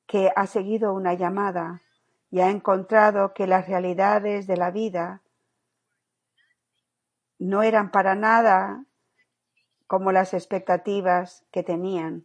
que 0.09 0.33
ha 0.35 0.49
seguido 0.49 0.93
una 0.93 1.15
llamada 1.15 1.83
y 2.33 2.41
ha 2.41 2.51
encontrado 2.51 3.33
que 3.33 3.47
las 3.47 3.69
realidades 3.69 4.49
de 4.49 4.57
la 4.57 4.73
vida 4.73 5.23
no 7.39 7.63
eran 7.63 7.93
para 7.93 8.17
nada 8.17 8.85
como 9.87 10.11
las 10.11 10.35
expectativas 10.35 11.47
que 11.53 11.63
tenían 11.63 12.25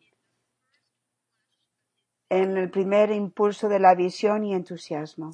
en 2.29 2.57
el 2.57 2.71
primer 2.71 3.11
impulso 3.11 3.69
de 3.69 3.77
la 3.77 3.93
visión 3.93 4.43
y 4.43 4.55
entusiasmo. 4.55 5.33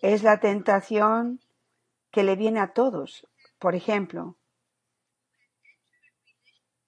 Es 0.00 0.22
la 0.22 0.38
tentación 0.38 1.40
que 2.10 2.22
le 2.22 2.36
viene 2.36 2.60
a 2.60 2.72
todos. 2.72 3.26
Por 3.58 3.74
ejemplo, 3.74 4.36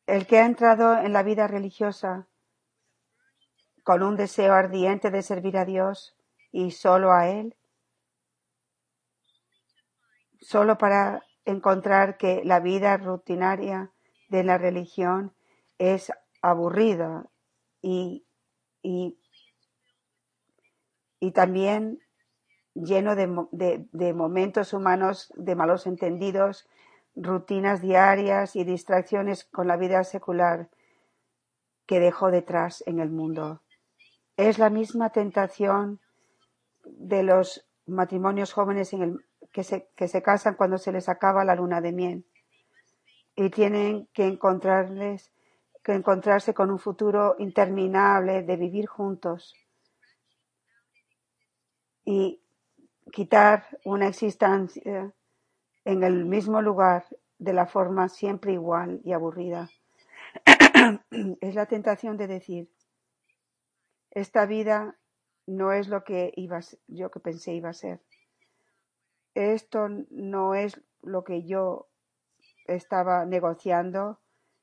el 0.07 0.27
que 0.27 0.39
ha 0.39 0.47
entrado 0.47 0.99
en 0.99 1.13
la 1.13 1.23
vida 1.23 1.47
religiosa 1.47 2.29
con 3.83 4.03
un 4.03 4.17
deseo 4.17 4.55
ardiente 4.55 5.11
de 5.11 5.23
servir 5.23 5.57
a 5.57 5.65
Dios 5.65 6.17
y 6.53 6.71
solo 6.71 7.13
a 7.13 7.29
Él, 7.29 7.57
solo 10.41 10.79
para 10.79 11.25
encontrar 11.45 12.17
que 12.17 12.43
la 12.45 12.61
vida 12.61 12.97
rutinaria 12.97 13.93
de 14.29 14.45
la 14.45 14.59
religión 14.59 15.35
es 15.79 16.13
aburrida 16.43 17.27
y, 17.83 18.27
y, 18.83 19.19
y 21.19 21.33
también 21.33 22.01
lleno 22.85 23.17
de, 23.17 23.87
de, 23.93 24.15
momentos 24.15 24.73
humanos 24.73 25.33
de 25.37 25.55
malos 25.55 25.87
entendidos, 25.87 26.69
rutinas 27.15 27.81
diarias 27.81 28.57
y 28.57 28.65
distracciones 28.65 29.45
con 29.45 29.67
la 29.67 29.77
vida 29.77 30.05
secular 30.05 30.69
que 31.87 32.01
dejó 32.01 32.31
detrás 32.31 32.83
en 32.87 33.01
el 33.01 33.11
mundo. 33.11 33.63
Es 34.37 34.59
la 34.59 34.71
misma 34.71 35.11
tentación 35.11 36.01
de 36.85 37.23
los 37.23 37.67
matrimonios 37.87 38.53
jóvenes 38.53 38.93
en 38.93 39.03
el, 39.03 39.25
que, 39.53 39.65
se, 39.65 39.89
que 39.97 40.09
se 40.09 40.23
casan 40.23 40.55
cuando 40.55 40.79
se 40.79 40.93
les 40.93 41.09
acaba 41.09 41.45
la 41.45 41.57
luna 41.57 41.81
de 41.81 41.93
miel 41.93 42.25
y 43.35 43.51
tienen 43.51 44.09
que 44.13 44.27
encontrarles 44.27 45.33
que 45.83 45.93
encontrarse 45.93 46.53
con 46.53 46.71
un 46.71 46.79
futuro 46.79 47.37
interminable 47.39 48.43
de 48.43 48.57
vivir 48.57 48.87
juntos 48.87 49.55
y 52.05 52.40
quitar 53.21 53.67
una 53.85 54.09
existencia 54.09 55.13
en 55.85 56.03
el 56.03 56.25
mismo 56.25 56.63
lugar 56.63 57.05
de 57.37 57.53
la 57.53 57.67
forma 57.67 58.09
siempre 58.09 58.55
igual 58.55 59.03
y 59.05 59.13
aburrida. 59.13 59.69
es 61.43 61.55
la 61.55 61.67
tentación 61.67 62.17
de 62.17 62.29
decir, 62.29 62.71
esta 64.11 64.47
vida 64.47 64.97
no 65.45 65.71
es 65.71 65.89
lo 65.89 66.03
que 66.03 66.33
iba, 66.35 66.61
yo 66.87 67.11
que 67.11 67.21
pensé 67.21 67.53
iba 67.53 67.69
a 67.69 67.75
ser. 67.75 68.01
Esto 69.35 69.91
no 70.09 70.55
es 70.55 70.81
lo 71.03 71.23
que 71.23 71.43
yo 71.43 71.91
estaba 72.65 73.27
negociando 73.27 74.19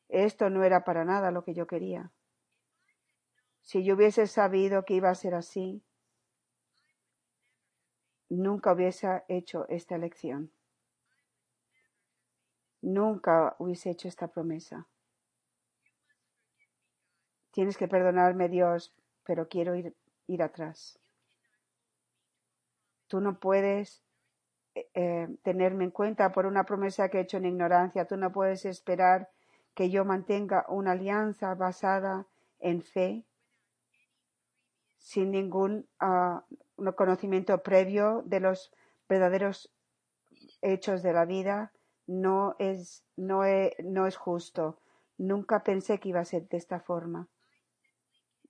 esto 0.09 0.49
no 0.49 0.63
era 0.63 0.83
para 0.83 1.05
nada 1.05 1.29
lo 1.29 1.43
que 1.43 1.53
yo 1.53 1.67
quería. 1.67 2.11
Si 3.61 3.83
yo 3.83 3.93
hubiese 3.93 4.25
sabido 4.25 4.83
que 4.83 4.95
iba 4.95 5.11
a 5.11 5.15
ser 5.15 5.35
así, 5.35 5.83
nunca 8.29 8.73
hubiese 8.73 9.23
hecho 9.27 9.67
esta 9.69 9.95
elección. 9.95 10.51
Nunca 12.81 13.55
hubiese 13.59 13.89
hecho 13.89 14.07
esta 14.07 14.27
promesa. 14.27 14.87
Tienes 17.51 17.77
que 17.77 17.87
perdonarme, 17.87 18.49
Dios, 18.49 18.93
pero 19.23 19.47
quiero 19.47 19.75
ir, 19.75 19.95
ir 20.27 20.43
atrás. 20.43 20.99
Tú 23.07 23.19
no 23.19 23.39
puedes 23.39 24.03
eh, 24.93 25.27
tenerme 25.41 25.85
en 25.85 25.91
cuenta 25.91 26.31
por 26.31 26.45
una 26.45 26.65
promesa 26.65 27.09
que 27.09 27.17
he 27.17 27.21
hecho 27.21 27.37
en 27.37 27.45
ignorancia. 27.45 28.05
Tú 28.05 28.15
no 28.17 28.31
puedes 28.31 28.65
esperar 28.65 29.29
que 29.73 29.89
yo 29.89 30.05
mantenga 30.05 30.65
una 30.69 30.91
alianza 30.91 31.55
basada 31.55 32.27
en 32.59 32.81
fe 32.83 33.23
sin 34.97 35.31
ningún 35.31 35.87
ah, 36.77 36.91
conocimiento 36.93 37.61
previo 37.63 38.23
de 38.25 38.39
los 38.39 38.71
verdaderos 39.07 39.73
hechos 40.61 41.03
de 41.03 41.13
la 41.13 41.25
vida 41.25 41.71
no 42.05 42.55
es, 42.59 43.03
no 43.15 43.41
no 43.83 44.07
es 44.07 44.17
justo. 44.17 44.79
Nunca 45.17 45.63
pensé 45.63 45.99
que 45.99 46.09
iba 46.09 46.19
a 46.19 46.25
ser 46.25 46.47
de 46.47 46.57
esta 46.57 46.79
forma. 46.79 47.27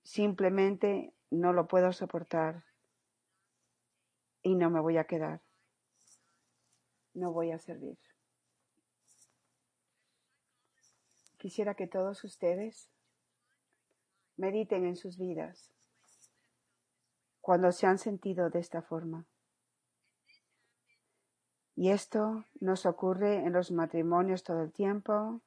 Simplemente 0.02 1.12
no 1.30 1.52
lo 1.52 1.66
puedo 1.66 1.92
soportar 1.92 2.64
y 4.42 4.54
no 4.54 4.70
me 4.70 4.80
voy 4.80 4.96
a 4.96 5.04
quedar. 5.04 5.42
No 7.14 7.32
voy 7.32 7.50
a 7.50 7.58
servir. 7.58 7.98
Quisiera 11.36 11.74
que 11.74 11.86
todos 11.86 12.24
ustedes 12.24 12.90
mediten 14.36 14.84
en 14.84 14.96
sus 14.96 15.18
vidas 15.18 15.72
cuando 17.48 17.72
se 17.72 17.86
han 17.86 17.96
sentido 17.96 18.50
de 18.50 18.58
esta 18.58 18.82
forma. 18.82 19.24
Y 21.74 21.88
esto 21.88 22.44
nos 22.60 22.84
ocurre 22.84 23.36
en 23.36 23.54
los 23.54 23.70
matrimonios 23.70 24.44
todo 24.44 24.60
el 24.64 24.70
tiempo. 24.70 25.40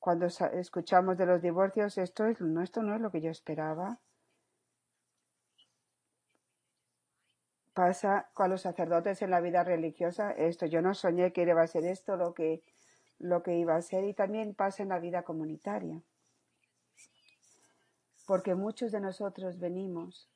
Cuando 0.00 0.26
escuchamos 0.26 1.16
de 1.16 1.24
los 1.24 1.40
divorcios, 1.40 1.98
esto, 1.98 2.24
es, 2.24 2.40
no, 2.40 2.62
esto 2.62 2.82
no 2.82 2.96
es 2.96 3.00
lo 3.00 3.12
que 3.12 3.20
yo 3.20 3.30
esperaba. 3.30 4.00
Pasa 7.74 8.28
con 8.34 8.50
los 8.50 8.62
sacerdotes 8.62 9.22
en 9.22 9.30
la 9.30 9.40
vida 9.40 9.62
religiosa. 9.62 10.32
Esto, 10.32 10.66
yo 10.66 10.82
no 10.82 10.94
soñé 10.94 11.32
que 11.32 11.42
iba 11.42 11.62
a 11.62 11.68
ser 11.68 11.84
esto 11.84 12.16
lo 12.16 12.34
que, 12.34 12.64
lo 13.20 13.44
que 13.44 13.56
iba 13.56 13.76
a 13.76 13.82
ser. 13.82 14.02
Y 14.02 14.14
también 14.14 14.56
pasa 14.56 14.82
en 14.82 14.88
la 14.88 14.98
vida 14.98 15.22
comunitaria. 15.22 16.02
Porque 18.26 18.56
muchos 18.56 18.90
de 18.90 18.98
nosotros 18.98 19.60
venimos 19.60 20.28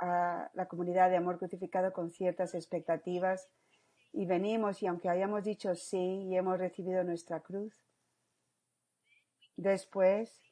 a 0.00 0.50
la 0.54 0.66
comunidad 0.66 1.10
de 1.10 1.16
amor 1.16 1.38
crucificado 1.38 1.92
con 1.92 2.10
ciertas 2.10 2.54
expectativas 2.54 3.48
y 4.12 4.26
venimos 4.26 4.82
y 4.82 4.86
aunque 4.86 5.08
hayamos 5.08 5.44
dicho 5.44 5.74
sí 5.74 6.24
y 6.28 6.36
hemos 6.36 6.58
recibido 6.58 7.04
nuestra 7.04 7.40
cruz, 7.40 7.84
después 9.56 10.42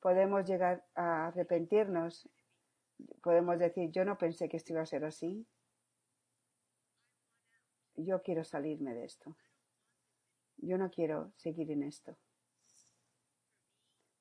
podemos 0.00 0.46
llegar 0.46 0.84
a 0.94 1.28
arrepentirnos. 1.28 2.28
Podemos 3.22 3.58
decir, 3.58 3.90
yo 3.90 4.04
no 4.04 4.18
pensé 4.18 4.48
que 4.48 4.56
esto 4.56 4.72
iba 4.72 4.82
a 4.82 4.86
ser 4.86 5.04
así. 5.04 5.46
Yo 7.96 8.22
quiero 8.22 8.44
salirme 8.44 8.94
de 8.94 9.04
esto. 9.04 9.36
Yo 10.58 10.78
no 10.78 10.90
quiero 10.90 11.32
seguir 11.36 11.70
en 11.70 11.84
esto. 11.84 12.16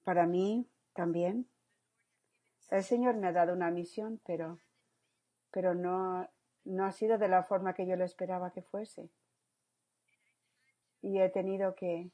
Para 0.03 0.25
mí 0.25 0.69
también, 0.93 1.49
el 2.69 2.83
Señor 2.83 3.15
me 3.15 3.27
ha 3.27 3.31
dado 3.31 3.53
una 3.53 3.71
misión, 3.71 4.19
pero 4.25 4.59
pero 5.53 5.75
no, 5.75 6.27
no 6.65 6.85
ha 6.85 6.91
sido 6.91 7.17
de 7.19 7.27
la 7.27 7.43
forma 7.43 7.75
que 7.75 7.85
yo 7.85 7.95
lo 7.95 8.03
esperaba 8.03 8.51
que 8.51 8.63
fuese. 8.63 9.07
Y 11.01 11.21
he 11.21 11.29
tenido 11.29 11.75
que 11.75 12.09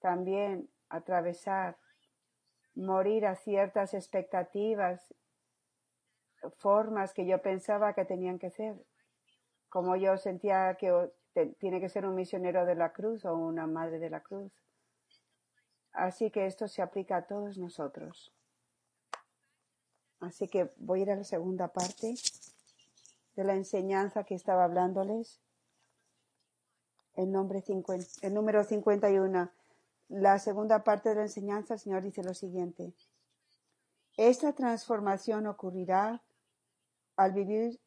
también 0.00 0.68
atravesar, 0.88 1.78
morir 2.74 3.24
a 3.26 3.36
ciertas 3.36 3.94
expectativas, 3.94 5.14
formas 6.56 7.14
que 7.14 7.24
yo 7.24 7.40
pensaba 7.40 7.94
que 7.94 8.04
tenían 8.04 8.38
que 8.38 8.50
ser, 8.50 8.74
como 9.68 9.94
yo 9.94 10.16
sentía 10.16 10.74
que 10.74 11.12
tiene 11.60 11.80
que 11.80 11.88
ser 11.88 12.04
un 12.04 12.16
misionero 12.16 12.66
de 12.66 12.74
la 12.74 12.92
cruz 12.92 13.24
o 13.24 13.36
una 13.36 13.68
madre 13.68 14.00
de 14.00 14.10
la 14.10 14.20
cruz. 14.20 14.52
Así 15.92 16.32
que 16.32 16.46
esto 16.46 16.66
se 16.66 16.82
aplica 16.82 17.18
a 17.18 17.26
todos 17.26 17.58
nosotros. 17.58 18.32
Así 20.20 20.48
que 20.48 20.70
voy 20.76 21.00
a 21.00 21.02
ir 21.02 21.10
a 21.10 21.16
la 21.16 21.24
segunda 21.24 21.68
parte 21.68 22.14
de 23.36 23.44
la 23.44 23.54
enseñanza 23.54 24.24
que 24.24 24.34
estaba 24.34 24.64
hablándoles. 24.64 25.40
El, 27.14 27.32
nombre 27.32 27.64
el 28.22 28.34
número 28.34 28.64
51. 28.64 29.50
La 30.08 30.38
segunda 30.38 30.84
parte 30.84 31.10
de 31.10 31.14
la 31.16 31.22
enseñanza, 31.22 31.74
el 31.74 31.80
Señor 31.80 32.02
dice 32.02 32.22
lo 32.22 32.34
siguiente. 32.34 32.92
Esta 34.16 34.52
transformación 34.52 35.46
ocurrirá 35.46 36.22
al 37.16 37.32
vivir 37.32 37.80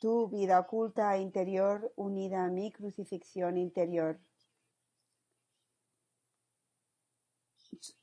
tu 0.00 0.28
vida 0.28 0.58
oculta 0.58 1.16
e 1.16 1.20
interior 1.20 1.92
unida 1.96 2.44
a 2.44 2.48
mi 2.48 2.72
crucifixión 2.72 3.56
interior. 3.56 4.18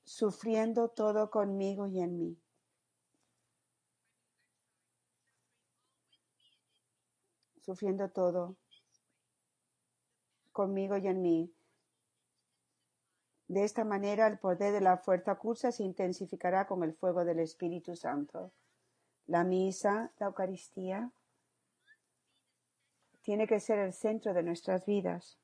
Sufriendo 0.04 0.89
todo 0.89 1.30
conmigo 1.30 1.88
y 1.88 2.00
en 2.00 2.18
mí. 2.18 2.42
Sufriendo 7.63 8.10
todo 8.10 8.58
conmigo 10.52 10.97
y 10.97 11.08
en 11.08 11.21
mí. 11.21 11.54
De 13.47 13.63
esta 13.63 13.84
manera 13.84 14.28
el 14.28 14.38
poder 14.38 14.73
de 14.73 14.82
la 14.82 14.97
fuerza 14.97 15.36
cursa 15.36 15.71
se 15.71 15.84
intensificará 15.84 16.67
con 16.67 16.84
el 16.84 16.93
fuego 16.93 17.26
del 17.26 17.39
Espíritu 17.39 17.95
Santo. 17.95 18.52
La 19.26 19.43
misa, 19.43 20.12
la 20.19 20.28
Eucaristía, 20.28 21.12
tiene 23.21 23.47
que 23.47 23.60
ser 23.60 23.80
el 23.80 23.93
centro 23.93 24.34
de 24.34 24.43
nuestras 24.43 24.86
vidas. 24.86 25.39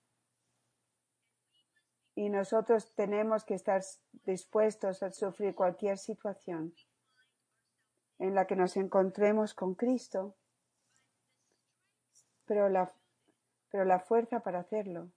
Y 2.15 2.29
nosotros 2.29 2.93
tenemos 2.95 3.45
que 3.45 3.53
estar 3.53 3.81
dispuestos 4.25 5.03
a 5.03 5.11
sufrir 5.11 5.55
cualquier 5.55 5.97
situación 5.97 6.73
en 8.17 8.35
la 8.35 8.45
que 8.45 8.57
nos 8.57 8.75
encontremos 8.75 9.53
con 9.53 9.75
Cristo 9.75 10.35
pero 12.49 12.67
la, 12.67 12.91
pero 13.69 13.85
la 13.85 13.99
fuerza 13.99 14.39
para 14.39 14.61
hacerlo 14.61 15.11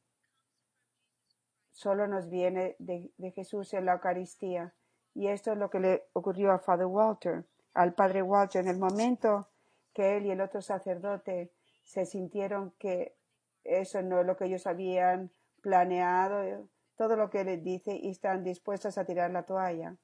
solo 1.70 2.06
nos 2.06 2.28
viene 2.28 2.76
de, 2.78 3.10
Jesús 3.34 3.72
en 3.72 3.86
la 3.86 3.94
Eucaristía. 3.94 4.74
Y 5.14 5.28
esto 5.28 5.52
es 5.52 5.56
lo 5.56 5.70
que 5.70 5.80
le 5.80 6.04
ocurrió 6.12 6.52
a 6.52 6.58
Father 6.58 6.84
Walter, 6.84 7.46
al 7.72 7.94
Padre 7.94 8.20
Walter, 8.20 8.60
en 8.60 8.68
el 8.68 8.78
momento 8.78 9.48
que 9.94 10.18
él 10.18 10.26
y 10.26 10.30
el 10.30 10.42
otro 10.42 10.60
sacerdote 10.60 11.50
se 11.84 12.04
sintieron 12.04 12.72
que 12.72 13.16
eso 13.64 14.02
no 14.02 14.20
es 14.20 14.26
lo 14.26 14.36
que 14.36 14.44
ellos 14.44 14.66
habían 14.66 15.30
planeado, 15.62 16.68
todo 16.96 17.16
lo 17.16 17.30
que 17.30 17.44
les 17.44 17.64
dice 17.64 17.96
y 17.96 18.10
están 18.10 18.44
dispuestos 18.44 18.98
a 18.98 19.06
tirar 19.06 19.30
la 19.30 19.44
toalla. 19.44 19.96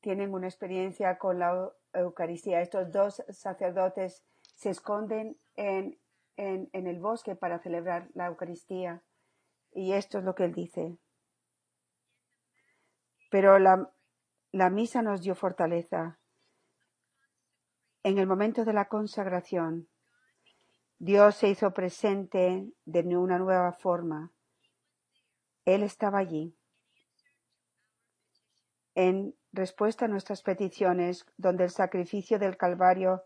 Tienen 0.00 0.34
una 0.34 0.48
experiencia 0.48 1.16
con 1.16 1.38
la 1.38 1.72
Eucaristía. 1.92 2.60
Estos 2.60 2.90
dos 2.90 3.22
sacerdotes 3.28 4.24
se 4.62 4.70
esconden 4.70 5.36
en, 5.56 5.98
en, 6.36 6.86
el 6.86 7.00
bosque 7.00 7.34
para 7.34 7.58
celebrar 7.58 8.08
la 8.14 8.26
Eucaristía. 8.26 9.02
Y 9.72 9.94
esto 9.94 10.18
es 10.18 10.24
lo 10.24 10.36
que 10.36 10.44
él 10.44 10.54
dice. 10.54 10.96
Pero 13.28 13.58
la, 13.58 13.92
la 14.52 14.70
misa 14.70 15.02
nos 15.02 15.20
dio 15.20 15.34
fortaleza. 15.34 16.20
En 18.04 18.18
el 18.18 18.28
momento 18.28 18.64
de 18.64 18.72
la 18.72 18.86
consagración, 18.86 19.88
Dios 21.00 21.34
se 21.34 21.48
hizo 21.48 21.74
presente 21.74 22.72
de 22.84 23.16
una 23.16 23.40
nueva 23.40 23.72
forma. 23.72 24.32
Él 25.64 25.82
estaba 25.82 26.18
allí. 26.18 26.56
En 28.94 29.34
respuesta 29.50 30.04
a 30.04 30.08
nuestras 30.08 30.42
peticiones, 30.42 31.26
donde 31.36 31.64
el 31.64 31.70
sacrificio 31.70 32.38
del 32.38 32.56
Calvario 32.56 33.24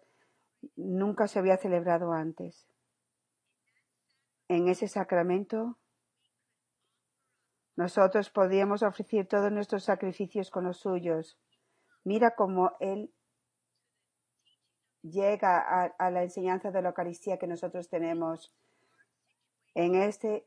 nunca 0.74 1.28
se 1.28 1.38
había 1.38 1.56
celebrado 1.56 2.12
antes. 2.12 2.66
En 4.48 4.68
ese 4.68 4.88
sacramento 4.88 5.78
nosotros 7.76 8.30
podíamos 8.30 8.82
ofrecer 8.82 9.26
todos 9.26 9.52
nuestros 9.52 9.84
sacrificios 9.84 10.50
con 10.50 10.64
los 10.64 10.78
suyos. 10.78 11.38
Mira 12.04 12.34
cómo 12.34 12.72
Él 12.80 13.12
llega 15.02 15.92
a, 15.98 16.10
la 16.10 16.22
enseñanza 16.22 16.70
de 16.70 16.82
la 16.82 16.88
Eucaristía 16.88 17.38
que 17.38 17.46
nosotros 17.46 17.88
tenemos 17.88 18.54
en, 19.74 19.94
este, 19.94 20.46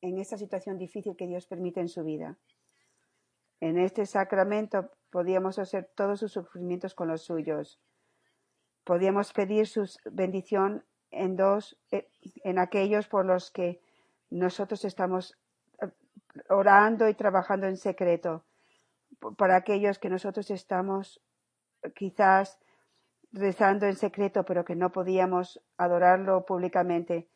en 0.00 0.18
esta 0.18 0.36
situación 0.36 0.78
difícil 0.78 1.16
que 1.16 1.28
Dios 1.28 1.46
permite 1.46 1.80
en 1.80 1.88
su 1.88 2.02
vida. 2.02 2.36
En 3.60 3.78
este 3.78 4.06
sacramento 4.06 4.90
podíamos 5.10 5.58
hacer 5.58 5.90
todos 5.94 6.20
sus 6.20 6.32
sufrimientos 6.32 6.94
con 6.94 7.08
los 7.08 7.22
suyos. 7.22 7.80
Podíamos 8.90 9.32
pedir 9.32 9.68
su 9.68 9.88
bendición 10.10 10.84
en 11.12 11.36
dos, 11.36 11.78
eh, 11.92 12.08
en 12.42 12.58
aquellos 12.58 13.06
por 13.06 13.24
los 13.24 13.52
que 13.52 13.80
nosotros 14.30 14.84
estamos 14.84 15.38
eh, 15.80 15.86
orando 16.48 17.08
y 17.08 17.14
trabajando 17.14 17.68
en 17.68 17.76
secreto, 17.76 18.44
para 19.36 19.54
aquellos 19.54 20.00
que 20.00 20.10
nosotros 20.10 20.50
estamos 20.50 21.22
quizás 21.94 22.58
rezando 23.30 23.86
en 23.86 23.94
secreto, 23.94 24.44
pero 24.44 24.64
que 24.64 24.74
no 24.74 24.90
podíamos 24.90 25.62
adorarlo 25.76 26.44
públicamente. 26.44 27.28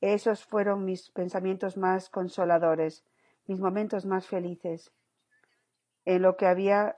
Esos 0.00 0.44
fueron 0.44 0.84
mis 0.84 1.10
pensamientos 1.10 1.76
más 1.76 2.10
consoladores, 2.10 3.04
mis 3.46 3.60
momentos 3.60 4.06
más 4.06 4.26
felices, 4.26 4.90
en 6.04 6.22
lo 6.22 6.36
que 6.36 6.46
había, 6.46 6.96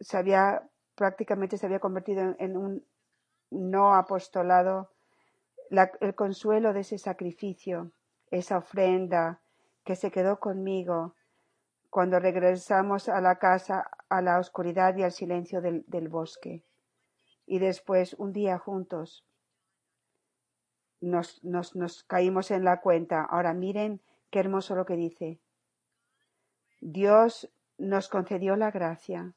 se 0.00 0.16
había 0.16 0.70
prácticamente 0.98 1.56
se 1.56 1.64
había 1.64 1.78
convertido 1.78 2.34
en, 2.40 2.56
un 2.56 2.84
no 3.50 3.94
apostolado, 3.94 4.90
el 6.00 6.14
consuelo 6.14 6.72
de 6.72 6.80
ese 6.80 6.98
sacrificio, 6.98 7.92
esa 8.30 8.58
ofrenda 8.58 9.40
que 9.84 9.96
se 9.96 10.10
quedó 10.10 10.38
conmigo 10.38 11.14
cuando 11.90 12.18
regresamos 12.18 13.08
a 13.08 13.20
la 13.20 13.38
casa 13.38 13.90
a 14.08 14.22
la 14.22 14.38
oscuridad 14.38 14.96
y 14.96 15.02
al 15.02 15.12
silencio 15.12 15.60
del, 15.60 16.08
bosque. 16.08 16.62
Y 17.46 17.58
después, 17.58 18.14
un 18.14 18.32
día 18.32 18.58
juntos, 18.58 19.24
nos, 21.00 21.42
nos 21.42 22.04
caímos 22.04 22.50
en 22.50 22.64
la 22.64 22.80
cuenta. 22.80 23.22
Ahora 23.22 23.54
miren 23.54 24.00
qué 24.30 24.40
hermoso 24.40 24.74
lo 24.74 24.84
que 24.84 24.96
dice. 24.96 25.40
Dios 26.80 27.50
nos 27.78 28.08
concedió 28.08 28.56
la 28.56 28.70
gracia 28.70 29.32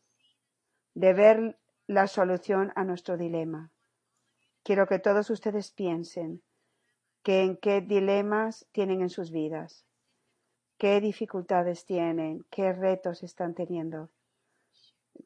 de 0.93 1.13
ver 1.13 1.57
la 1.87 2.07
solución 2.07 2.73
a 2.75 2.83
nuestro 2.83 3.17
dilema. 3.17 3.71
Quiero 4.63 4.87
que 4.87 4.99
todos 4.99 5.29
ustedes 5.29 5.71
piensen 5.71 6.43
que 7.23 7.43
en 7.43 7.57
qué 7.57 7.81
dilemas 7.81 8.67
tienen 8.71 9.01
en 9.01 9.09
sus 9.09 9.31
vidas, 9.31 9.85
qué 10.77 11.01
dificultades 11.01 11.85
tienen, 11.85 12.45
qué 12.49 12.71
retos 12.73 13.23
están 13.23 13.53
teniendo, 13.55 14.09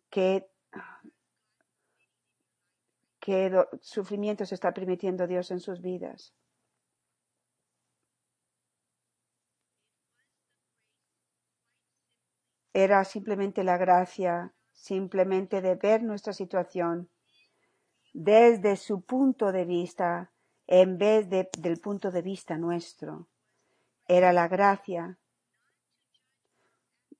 qué, 0.10 0.48
qué 3.20 3.66
sufrimientos 3.82 4.52
está 4.54 4.74
permitiendo 4.74 5.28
Dios 5.28 5.52
en 5.52 5.60
sus 5.60 5.82
vidas. 5.82 6.34
Era 12.74 13.04
simplemente 13.06 13.64
la 13.64 13.78
gracia, 13.78 14.54
simplemente 14.74 15.62
de 15.62 15.76
ver 15.76 16.04
nuestra 16.04 16.34
situación 16.34 17.10
desde 18.16 18.78
su 18.78 19.02
punto 19.02 19.52
de 19.52 19.66
vista 19.66 20.32
en 20.68 20.98
vez 20.98 21.30
de, 21.30 21.50
del 21.60 21.82
punto 21.82 22.12
de 22.12 22.22
vista 22.22 22.58
nuestro. 22.58 23.28
Era 24.08 24.32
la 24.32 24.48
gracia 24.48 25.18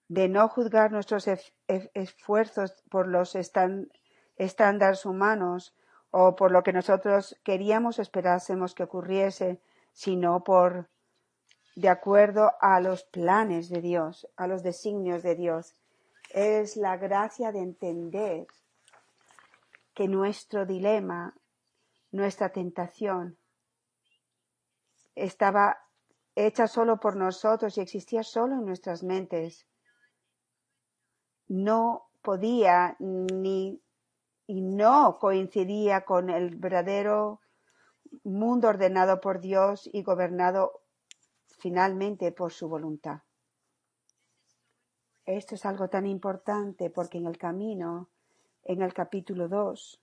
de 0.08 0.30
no 0.30 0.48
juzgar 0.48 0.94
nuestros 0.94 1.28
esfuerzos 1.68 2.82
por 2.90 3.10
los 3.10 3.36
estándares 3.36 5.06
humanos 5.06 5.76
o 6.12 6.38
por 6.38 6.52
lo 6.52 6.64
que 6.64 6.72
nosotros 6.72 7.38
queríamos 7.44 8.00
esperásemos 8.00 8.74
que 8.74 8.84
ocurriese, 8.84 9.60
sino 9.92 10.46
por 10.46 10.88
de 11.76 11.90
acuerdo 11.90 12.54
a 12.62 12.80
los 12.80 13.04
planes 13.04 13.68
de 13.68 13.82
Dios, 13.82 14.30
a 14.38 14.48
los 14.48 14.64
designios 14.64 15.24
de 15.24 15.36
Dios. 15.36 15.76
Es 16.34 16.78
la 16.78 16.96
gracia 16.96 17.52
de 17.52 17.60
entender 17.60 18.48
que 19.96 20.08
nuestro 20.08 20.66
dilema, 20.66 21.34
nuestra 22.12 22.52
tentación, 22.52 23.38
estaba 25.16 25.78
hecha 26.36 26.68
solo 26.68 27.00
por 27.00 27.16
nosotros 27.16 27.78
y 27.78 27.82
existía 27.82 28.22
solo 28.24 28.56
en 28.56 28.66
nuestras 28.66 29.04
mentes. 29.04 29.66
No 31.48 32.10
podía 32.22 32.98
ni 33.00 33.82
y 34.48 34.62
no 34.62 35.18
coincidía 35.20 36.06
con 36.06 36.30
el 36.30 36.56
verdadero 36.56 37.42
mundo 38.24 38.68
ordenado 38.68 39.20
por 39.20 39.40
Dios 39.40 39.90
y 39.92 40.04
gobernado 40.04 40.82
finalmente 41.60 42.32
por 42.32 42.52
su 42.52 42.70
voluntad. 42.70 43.22
Esto 45.26 45.56
es 45.56 45.66
algo 45.66 45.90
tan 45.90 46.06
importante 46.06 46.92
porque 46.92 47.18
en 47.18 47.26
el 47.26 47.38
camino, 47.38 48.10
en 48.66 48.82
el 48.82 48.94
capítulo 48.94 49.48
2, 49.48 50.02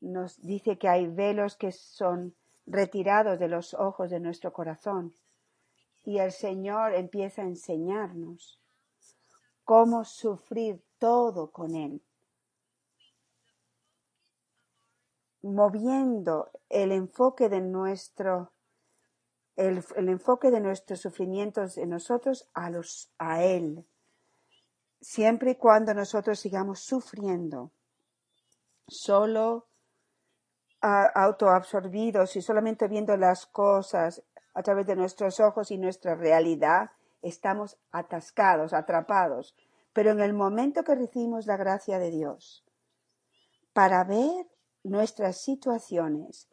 nos 0.00 0.40
dice 0.40 0.78
que 0.78 0.88
hay 0.88 1.06
velos 1.06 1.56
que 1.56 1.72
son 1.72 2.34
retirados 2.66 3.38
de 3.38 3.48
los 3.48 3.74
ojos 3.74 4.10
de 4.10 4.20
nuestro 4.20 4.52
corazón 4.52 5.14
y 6.04 6.18
el 6.18 6.32
Señor 6.32 6.94
empieza 6.94 7.42
a 7.42 7.46
enseñarnos 7.46 8.60
cómo 9.64 10.04
sufrir 10.04 10.82
todo 10.98 11.50
con 11.50 11.74
Él, 11.74 12.02
moviendo 15.42 16.50
el 16.68 16.92
enfoque 16.92 17.48
de 17.48 17.60
nuestro 17.60 18.52
el, 19.56 20.08
enfoque 20.08 20.50
de 20.50 20.60
nuestros 20.60 21.00
sufrimientos 21.00 21.76
en 21.76 21.90
nosotros 21.90 22.48
a, 22.54 22.70
los, 22.70 23.12
a 23.18 23.44
Él. 23.44 23.84
Siempre 25.00 25.52
y 25.52 25.54
cuando 25.56 25.94
nosotros 25.94 26.38
sigamos 26.38 26.80
sufriendo, 26.80 27.72
solo 28.86 29.66
autoabsorbidos 30.80 32.36
y 32.36 32.42
solamente 32.42 32.88
viendo 32.88 33.16
las 33.16 33.46
cosas 33.46 34.22
a 34.54 34.62
través 34.62 34.86
de 34.86 34.96
nuestros 34.96 35.40
ojos 35.40 35.70
y 35.70 35.78
nuestra 35.78 36.14
realidad, 36.14 36.90
estamos 37.22 37.78
atascados, 37.92 38.72
atrapados. 38.72 39.54
Pero 39.92 40.10
en 40.10 40.20
el 40.20 40.32
momento 40.32 40.84
que 40.84 40.94
recibimos 40.94 41.46
la 41.46 41.56
gracia 41.56 41.98
de 41.98 42.10
Dios, 42.10 42.64
para 43.72 44.04
ver 44.04 44.46
nuestras 44.82 45.40
situaciones 45.40 46.48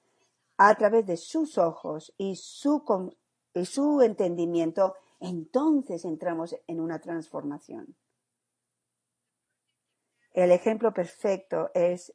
a 0.57 0.73
través 0.75 1.05
de 1.05 1.17
sus 1.17 1.57
ojos 1.57 2.13
y 2.17 2.35
su, 2.35 2.83
y 3.53 3.65
su 3.65 4.01
entendimiento, 4.01 4.95
entonces 5.19 6.05
entramos 6.05 6.55
en 6.67 6.79
una 6.79 6.99
transformación. 6.99 7.95
El 10.37 10.51
ejemplo 10.51 10.93
perfecto 10.93 11.71
es 11.73 12.13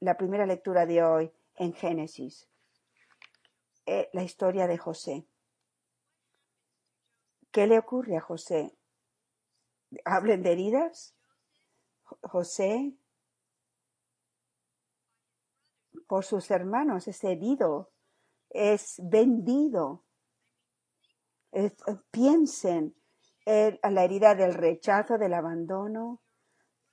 la 0.00 0.16
primera 0.16 0.46
lectura 0.46 0.86
de 0.86 1.04
hoy 1.04 1.30
en 1.56 1.74
Génesis, 1.74 2.48
eh, 3.84 4.08
la 4.14 4.22
historia 4.22 4.66
de 4.66 4.78
José. 4.78 5.26
¿Qué 7.50 7.66
le 7.66 7.78
ocurre 7.78 8.16
a 8.16 8.22
José? 8.22 8.74
¿Hablen 10.06 10.42
de 10.42 10.52
heridas? 10.52 11.14
José 12.22 12.94
por 16.06 16.24
sus 16.24 16.50
hermanos, 16.50 17.06
es 17.06 17.22
herido, 17.22 17.92
es 18.48 18.96
vendido. 19.04 20.06
piensen 22.10 22.96
en 23.44 23.78
la 23.94 24.04
herida 24.04 24.34
del 24.34 24.54
rechazo, 24.54 25.18
del 25.18 25.34
abandono, 25.34 26.22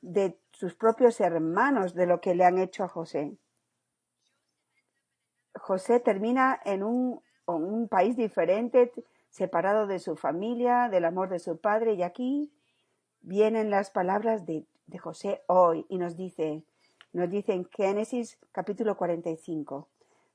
de 0.01 0.39
sus 0.51 0.75
propios 0.75 1.19
hermanos, 1.19 1.93
de 1.93 2.05
lo 2.05 2.21
que 2.21 2.35
le 2.35 2.45
han 2.45 2.57
hecho 2.57 2.83
a 2.83 2.87
José. 2.87 3.37
José 5.55 5.99
termina 5.99 6.59
en 6.65 6.83
un, 6.83 7.21
un 7.45 7.87
país 7.87 8.15
diferente, 8.15 8.91
separado 9.29 9.87
de 9.87 9.99
su 9.99 10.15
familia, 10.15 10.89
del 10.89 11.05
amor 11.05 11.29
de 11.29 11.39
su 11.39 11.57
padre, 11.59 11.93
y 11.93 12.03
aquí 12.03 12.51
vienen 13.21 13.69
las 13.69 13.91
palabras 13.91 14.45
de, 14.45 14.65
de 14.87 14.97
José 14.97 15.43
hoy 15.47 15.85
y 15.89 15.97
nos 15.97 16.15
dice, 16.15 16.63
nos 17.13 17.29
dice 17.29 17.53
en 17.53 17.65
Génesis 17.69 18.37
capítulo 18.51 18.97
45, 18.97 19.87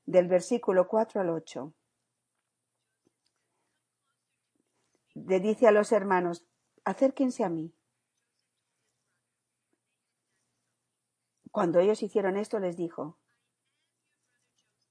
del 0.07 0.29
versículo 0.29 0.87
4 0.87 1.21
al 1.21 1.31
8. 1.31 1.73
Le 5.15 5.41
dice 5.41 5.67
a 5.67 5.73
los 5.73 5.93
hermanos, 5.93 6.45
acérquense 6.85 7.45
a 7.45 7.49
mí. 7.49 7.73
Cuando 11.55 11.79
ellos 11.79 12.03
hicieron 12.03 12.37
esto, 12.37 12.59
les 12.59 12.77
dijo, 12.77 13.17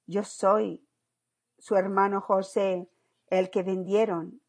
yo 0.05 0.23
soy 0.23 0.87
su 1.59 1.75
hermano 1.75 2.21
José, 2.21 2.89
el 3.27 3.49
que 3.49 3.63
vendieron 3.63 4.41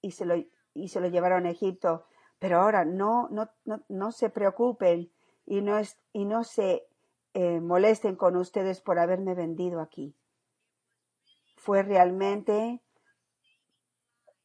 y 0.00 0.10
se, 0.10 0.24
lo, 0.24 0.34
y 0.74 0.88
se 0.88 1.00
lo 1.00 1.06
llevaron 1.06 1.46
a 1.46 1.50
Egipto. 1.50 2.04
Pero 2.40 2.60
ahora 2.60 2.84
no, 2.84 3.28
no, 3.30 3.48
no, 3.64 3.80
no 3.88 4.10
se 4.10 4.28
preocupen 4.28 5.12
y 5.46 5.60
no, 5.60 5.78
es, 5.78 6.00
y 6.12 6.24
no 6.24 6.42
se 6.42 6.88
eh, 7.34 7.60
molesten 7.60 8.16
con 8.16 8.34
ustedes 8.34 8.80
por 8.80 8.98
haberme 8.98 9.36
vendido 9.36 9.80
aquí. 9.80 10.16
Fue 11.56 11.84
realmente 11.84 12.82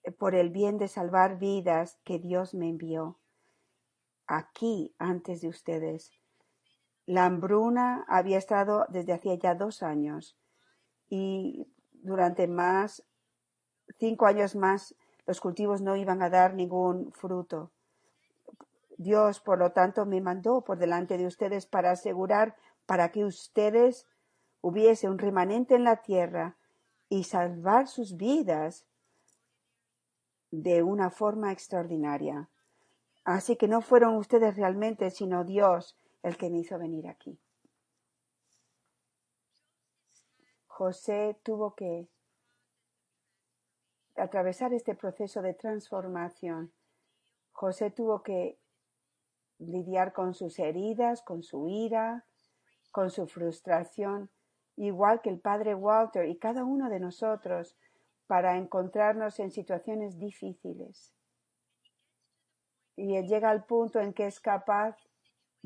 eh, 0.04 0.12
por 0.12 0.36
el 0.36 0.52
bien 0.52 0.78
de 0.78 0.88
salvar 0.88 1.40
vidas 1.40 1.98
que 2.04 2.20
Dios 2.20 2.54
me 2.54 2.70
envió 2.70 3.18
aquí 4.28 4.94
antes 5.00 5.42
de 5.42 5.48
ustedes. 5.48 6.12
La 7.06 7.26
hambruna 7.26 8.04
había 8.08 8.38
estado 8.38 8.86
desde 8.90 9.14
hacía 9.14 9.36
ya 9.36 9.56
dos 9.56 9.84
años 9.84 10.38
y 11.08 11.68
durante 11.94 12.48
más, 12.48 13.04
cinco 14.00 14.26
años 14.26 14.56
más, 14.56 14.96
los 15.28 15.40
cultivos 15.40 15.82
no 15.82 15.96
iban 15.96 16.22
a 16.22 16.30
dar 16.30 16.54
ningún 16.54 17.12
fruto. 17.12 17.72
Dios, 18.98 19.40
por 19.40 19.60
lo 19.60 19.72
tanto, 19.72 20.06
me 20.06 20.22
mandó 20.22 20.62
por 20.62 20.78
delante 20.78 21.18
de 21.18 21.28
ustedes 21.28 21.66
para 21.66 21.92
asegurar 21.92 22.56
para 22.86 23.12
que 23.12 23.26
ustedes 23.26 24.08
hubiese 24.62 25.10
un 25.10 25.18
remanente 25.18 25.76
en 25.76 25.84
la 25.84 25.98
tierra 25.98 26.56
y 27.10 27.26
salvar 27.26 27.88
sus 27.88 28.18
vidas 28.18 28.86
de 30.52 30.82
una 30.82 31.10
forma 31.10 31.52
extraordinaria. 31.52 32.50
Así 33.24 33.58
que 33.58 33.68
no 33.68 33.82
fueron 33.82 34.16
ustedes 34.16 34.56
realmente, 34.56 35.12
sino 35.12 35.44
Dios 35.44 35.98
el 36.26 36.38
que 36.38 36.50
me 36.50 36.58
hizo 36.58 36.80
venir 36.80 37.08
aquí. 37.08 37.40
José 40.66 41.40
tuvo 41.44 41.76
que 41.76 42.10
atravesar 44.16 44.74
este 44.74 44.96
proceso 44.96 45.44
de 45.44 45.54
transformación. 45.54 46.74
José 47.52 47.92
tuvo 47.92 48.24
que 48.24 48.60
lidiar 49.60 50.14
con 50.14 50.34
sus 50.34 50.58
heridas, 50.58 51.22
con 51.22 51.44
su 51.44 51.68
ira, 51.68 52.26
con 52.92 53.12
su 53.12 53.28
frustración, 53.28 54.32
igual 54.78 55.22
que 55.22 55.30
el 55.30 55.40
padre 55.40 55.76
Walter 55.76 56.28
y 56.28 56.40
cada 56.40 56.64
uno 56.64 56.90
de 56.90 57.00
nosotros, 57.00 57.78
para 58.26 58.58
encontrarnos 58.58 59.40
en 59.40 59.52
situaciones 59.52 60.18
difíciles. 60.18 61.14
Y 62.96 63.16
él 63.16 63.28
llega 63.28 63.52
al 63.52 63.66
punto 63.66 64.00
en 64.00 64.12
que 64.12 64.26
es 64.26 64.40
capaz 64.40 64.98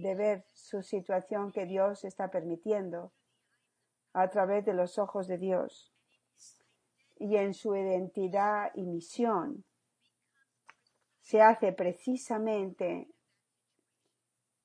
de 0.02 0.16
ver 0.16 0.46
su 0.54 0.82
situación 0.82 1.52
que 1.52 1.66
Dios 1.66 2.04
está 2.04 2.30
permitiendo 2.30 3.12
a 4.14 4.30
través 4.30 4.66
de 4.66 4.74
los 4.74 4.98
ojos 4.98 5.28
de 5.28 5.38
Dios 5.38 5.94
y 7.18 7.36
en 7.36 7.54
su 7.54 7.76
identidad 7.76 8.72
y 8.76 8.86
misión 8.86 9.66
se 11.22 11.42
hace 11.42 11.74
precisamente 11.74 13.08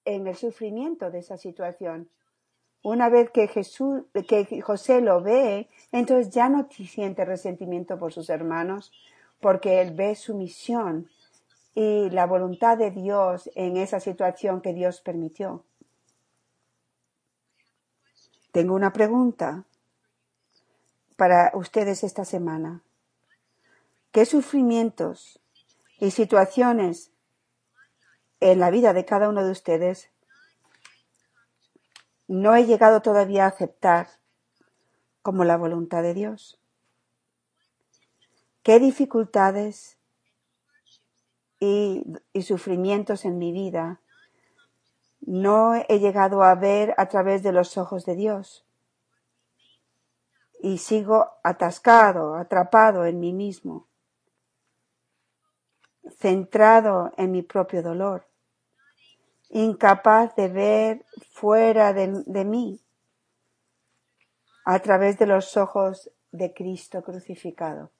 en 0.04 0.26
el 0.26 0.36
sufrimiento 0.36 1.10
de 1.10 1.18
esa 1.18 1.36
situación. 1.36 2.08
Una 2.82 3.08
vez 3.08 3.30
que 3.30 3.48
Jesús, 3.48 4.04
que 4.28 4.60
José 4.60 5.00
lo 5.00 5.22
ve, 5.22 5.68
entonces 5.92 6.32
ya 6.32 6.48
no 6.48 6.68
siente 6.70 7.24
resentimiento 7.24 7.98
por 7.98 8.12
sus 8.12 8.30
hermanos, 8.30 8.92
porque 9.40 9.80
él 9.80 9.94
ve 9.94 10.14
su 10.14 10.34
misión 10.34 11.10
y 11.74 12.10
la 12.10 12.26
voluntad 12.26 12.78
de 12.78 12.90
Dios 12.90 13.50
en 13.54 13.76
esa 13.76 14.00
situación 14.00 14.60
que 14.60 14.72
Dios 14.72 15.00
permitió. 15.00 15.64
Tengo 18.52 18.74
una 18.74 18.92
pregunta 18.92 19.64
para 21.16 21.50
ustedes 21.54 22.04
esta 22.04 22.24
semana. 22.24 22.82
¿Qué 24.12 24.26
sufrimientos 24.26 25.40
y 25.98 26.12
situaciones 26.12 27.10
en 28.38 28.60
la 28.60 28.70
vida 28.70 28.92
de 28.92 29.04
cada 29.04 29.28
uno 29.28 29.44
de 29.44 29.50
ustedes 29.50 30.10
no 32.28 32.54
he 32.54 32.64
llegado 32.64 33.02
todavía 33.02 33.44
a 33.44 33.48
aceptar 33.48 34.08
como 35.22 35.44
la 35.44 35.56
voluntad 35.56 36.02
de 36.02 36.14
Dios? 36.14 36.60
¿Qué 38.62 38.78
dificultades 38.78 39.98
y, 42.32 42.42
sufrimientos 42.42 43.24
en 43.24 43.38
mi 43.38 43.52
vida 43.52 44.00
no 45.20 45.74
he 45.74 45.98
llegado 45.98 46.42
a 46.42 46.54
ver 46.54 46.94
a 46.98 47.06
través 47.06 47.42
de 47.42 47.52
los 47.52 47.78
ojos 47.78 48.04
de 48.04 48.14
Dios. 48.14 48.66
Y 50.60 50.78
sigo 50.78 51.30
atascado, 51.42 52.34
atrapado 52.34 53.06
en 53.06 53.20
mí 53.20 53.32
mismo, 53.32 53.86
centrado 56.18 57.12
en 57.16 57.32
mi 57.32 57.42
propio 57.42 57.82
dolor, 57.82 58.26
incapaz 59.48 60.34
de 60.36 60.48
ver 60.48 61.06
fuera 61.30 61.92
de, 61.92 62.22
de 62.26 62.44
mí 62.44 62.80
a 64.64 64.78
través 64.80 65.18
de 65.18 65.26
los 65.26 65.56
ojos 65.56 66.10
de 66.32 66.52
Cristo 66.52 67.02
crucificado. 67.02 67.90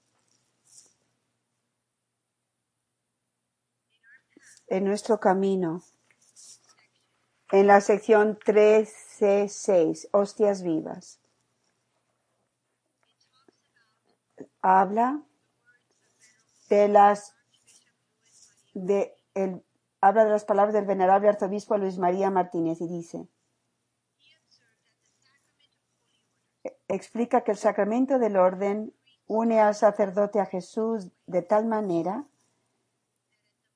En 4.69 4.85
nuestro 4.85 5.21
camino 5.21 5.83
en 7.53 7.67
la 7.67 7.81
sección 7.81 8.39
3C6, 8.39 10.09
hostias 10.13 10.63
vivas. 10.63 11.21
Habla 14.63 15.23
de 16.69 16.89
las 16.89 17.35
de 18.73 19.15
el, 19.35 19.63
habla 20.01 20.25
de 20.25 20.31
las 20.31 20.45
palabras 20.45 20.75
del 20.75 20.87
venerable 20.87 21.29
arzobispo 21.29 21.77
Luis 21.77 21.99
María 21.99 22.31
Martínez 22.31 22.81
y 22.81 22.89
dice 22.89 23.29
explica 26.89 27.43
que 27.43 27.53
el 27.53 27.59
sacramento 27.59 28.19
del 28.19 28.37
orden 28.37 28.95
une 29.27 29.61
al 29.61 29.75
sacerdote 29.75 30.41
a 30.41 30.47
Jesús 30.47 31.11
de 31.27 31.43
tal 31.43 31.67
manera 31.67 32.25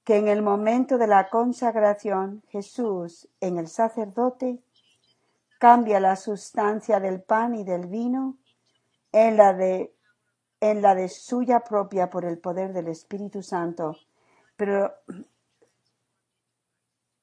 que 0.08 0.16
en 0.16 0.26
el 0.26 0.40
momento 0.40 0.96
de 0.96 1.06
la 1.06 1.28
consagración 1.28 2.42
Jesús 2.48 3.28
en 3.42 3.58
el 3.58 3.68
sacerdote 3.68 4.58
cambia 5.58 6.00
la 6.00 6.16
sustancia 6.16 6.98
del 6.98 7.20
pan 7.20 7.54
y 7.54 7.62
del 7.62 7.88
vino 7.88 8.38
en 9.12 9.36
la 9.36 9.52
de 9.52 9.94
en 10.60 10.80
la 10.80 10.94
de 10.94 11.10
suya 11.10 11.60
propia 11.60 12.08
por 12.08 12.24
el 12.24 12.38
poder 12.38 12.72
del 12.72 12.88
Espíritu 12.88 13.42
Santo. 13.42 13.98
Pero, 14.56 14.94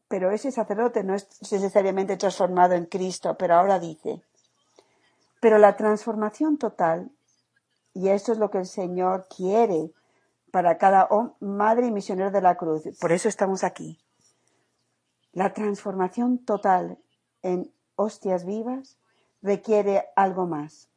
pero 0.08 0.30
ese 0.30 0.52
sacerdote 0.52 1.04
no 1.04 1.16
es 1.16 1.28
necesariamente 1.52 2.18
transformado 2.18 2.76
en 2.76 2.86
Cristo, 2.86 3.36
pero 3.36 3.56
ahora 3.56 3.80
dice, 3.80 4.22
pero 5.40 5.58
la 5.58 5.76
transformación 5.76 6.60
total, 6.60 7.10
y 7.96 8.10
eso 8.10 8.32
es 8.32 8.38
lo 8.38 8.52
que 8.52 8.60
el 8.60 8.68
Señor 8.68 9.26
quiere 9.36 9.92
para 10.56 10.78
cada 10.78 11.10
madre 11.42 11.88
y 11.88 11.92
misionero 11.92 12.32
de 12.32 12.40
la 12.40 12.56
cruz. 12.56 12.84
Por 13.02 13.12
eso 13.12 13.28
estamos 13.28 13.66
aquí. 13.66 14.00
La 15.34 15.52
transformación 15.52 16.46
total 16.46 16.98
en 17.42 17.74
hostias 17.96 18.46
vivas 18.46 18.98
requiere 19.42 20.06
algo 20.16 20.48
más. 20.48 20.90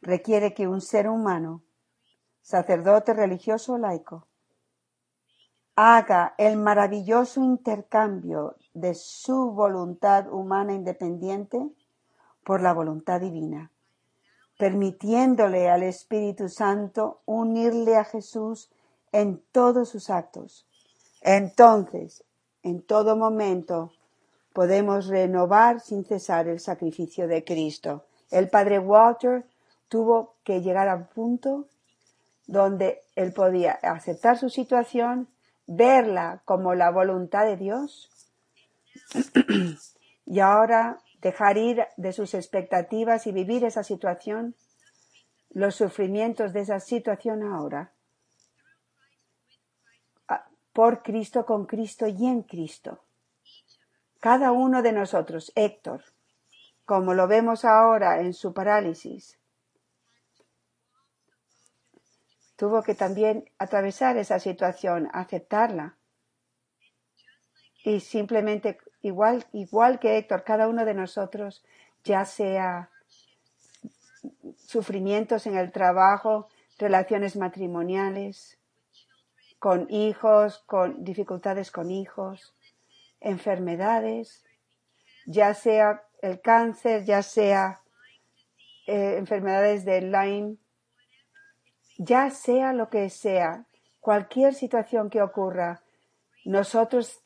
Requiere 0.00 0.54
que 0.54 0.68
un 0.68 0.80
ser 0.80 1.08
humano, 1.08 1.64
sacerdote 2.40 3.14
religioso 3.14 3.72
o 3.72 3.78
laico, 3.78 4.28
haga 5.74 6.36
el 6.38 6.56
maravilloso 6.56 7.42
intercambio 7.42 8.54
de 8.74 8.94
su 8.94 9.50
voluntad 9.50 10.32
humana 10.32 10.72
independiente 10.72 11.68
por 12.44 12.62
la 12.62 12.72
voluntad 12.72 13.20
divina 13.20 13.72
permitiéndole 14.58 15.70
al 15.70 15.84
Espíritu 15.84 16.48
Santo 16.48 17.20
unirle 17.24 17.96
a 17.96 18.04
Jesús 18.04 18.70
en 19.12 19.40
todos 19.52 19.88
sus 19.88 20.10
actos. 20.10 20.66
Entonces, 21.22 22.24
en 22.62 22.82
todo 22.82 23.16
momento, 23.16 23.92
podemos 24.52 25.06
renovar 25.06 25.80
sin 25.80 26.04
cesar 26.04 26.48
el 26.48 26.60
sacrificio 26.60 27.28
de 27.28 27.44
Cristo. 27.44 28.04
El 28.30 28.50
padre 28.50 28.80
Walter 28.80 29.46
tuvo 29.88 30.34
que 30.42 30.60
llegar 30.60 30.88
al 30.88 31.06
punto 31.08 31.66
donde 32.46 33.02
él 33.14 33.32
podía 33.32 33.78
aceptar 33.82 34.38
su 34.38 34.50
situación, 34.50 35.28
verla 35.66 36.42
como 36.44 36.74
la 36.74 36.90
voluntad 36.90 37.44
de 37.44 37.56
Dios 37.56 38.10
y 40.26 40.40
ahora 40.40 40.98
dejar 41.20 41.58
ir 41.58 41.86
de 41.96 42.12
sus 42.12 42.34
expectativas 42.34 43.26
y 43.26 43.32
vivir 43.32 43.64
esa 43.64 43.82
situación, 43.82 44.54
los 45.50 45.74
sufrimientos 45.74 46.52
de 46.52 46.60
esa 46.60 46.80
situación 46.80 47.42
ahora, 47.42 47.92
por 50.72 51.02
Cristo, 51.02 51.44
con 51.44 51.66
Cristo 51.66 52.06
y 52.06 52.26
en 52.26 52.42
Cristo. 52.42 53.02
Cada 54.20 54.52
uno 54.52 54.82
de 54.82 54.92
nosotros, 54.92 55.52
Héctor, 55.54 56.04
como 56.84 57.14
lo 57.14 57.26
vemos 57.26 57.64
ahora 57.64 58.20
en 58.20 58.32
su 58.32 58.52
parálisis, 58.52 59.38
tuvo 62.56 62.82
que 62.82 62.94
también 62.94 63.44
atravesar 63.58 64.16
esa 64.16 64.38
situación, 64.38 65.08
aceptarla 65.12 65.96
y 67.84 68.00
simplemente 68.00 68.78
igual, 69.02 69.46
igual 69.52 69.98
que 69.98 70.18
Héctor, 70.18 70.44
cada 70.44 70.68
uno 70.68 70.84
de 70.84 70.94
nosotros, 70.94 71.64
ya 72.04 72.24
sea 72.24 72.90
sufrimientos 74.56 75.46
en 75.46 75.56
el 75.56 75.72
trabajo, 75.72 76.48
relaciones 76.78 77.36
matrimoniales, 77.36 78.58
con 79.58 79.90
hijos, 79.90 80.58
con 80.66 81.04
dificultades 81.04 81.70
con 81.70 81.90
hijos, 81.90 82.54
enfermedades, 83.20 84.44
ya 85.26 85.54
sea 85.54 86.04
el 86.22 86.40
cáncer, 86.40 87.04
ya 87.04 87.22
sea 87.22 87.80
eh, 88.86 89.16
enfermedades 89.18 89.84
de 89.84 90.02
Lyme, 90.02 90.56
ya 91.98 92.30
sea 92.30 92.72
lo 92.72 92.88
que 92.88 93.10
sea, 93.10 93.66
cualquier 94.00 94.54
situación 94.54 95.10
que 95.10 95.20
ocurra, 95.20 95.82
nosotros 96.44 97.20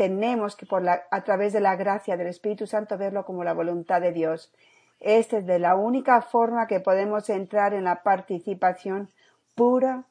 tenemos 0.00 0.56
que 0.56 0.64
por 0.64 0.82
la, 0.82 1.02
a 1.10 1.24
través 1.24 1.52
de 1.52 1.60
la 1.60 1.76
gracia 1.76 2.16
del 2.16 2.28
Espíritu 2.28 2.66
Santo 2.66 2.96
verlo 2.96 3.26
como 3.26 3.44
la 3.44 3.52
voluntad 3.52 4.00
de 4.00 4.12
Dios. 4.12 4.50
Esta 4.98 5.36
es 5.36 5.46
de 5.46 5.58
la 5.58 5.74
única 5.74 6.22
forma 6.22 6.66
que 6.66 6.80
podemos 6.80 7.28
entrar 7.28 7.74
en 7.74 7.84
la 7.84 8.02
participación 8.02 9.10
pura 9.54 10.06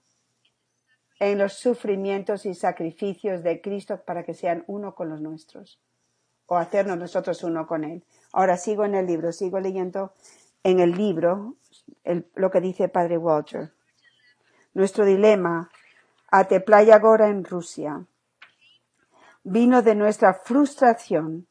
en 1.19 1.39
los 1.39 1.54
sufrimientos 1.54 2.45
y 2.45 2.54
sacrificios 2.54 3.41
de 3.41 3.62
Cristo 3.62 3.99
para 4.06 4.21
que 4.21 4.36
sean 4.36 4.63
uno 4.67 4.93
con 4.93 5.10
los 5.10 5.21
nuestros 5.21 5.80
o 6.45 6.58
hacernos 6.58 6.99
nosotros 6.99 7.43
uno 7.43 7.65
con 7.65 7.84
Él. 7.84 8.04
Ahora 8.32 8.58
sigo 8.58 8.86
en 8.86 8.93
el 8.93 9.08
libro, 9.08 9.32
sigo 9.32 9.60
leyendo 9.60 10.13
en 10.63 10.80
el 10.82 10.91
libro 10.91 11.56
lo 12.36 12.52
que 12.52 12.62
dice 12.62 12.89
Padre 12.89 13.17
Walter. 13.17 13.71
Nuestro 14.75 15.04
dilema, 15.04 15.71
ate 16.30 16.60
playa 16.60 16.93
agora 16.93 17.28
en 17.30 17.43
Rusia, 17.43 18.06
vino 19.43 19.82
de 19.82 19.95
nuestra 19.95 20.34
frustración 20.34 21.47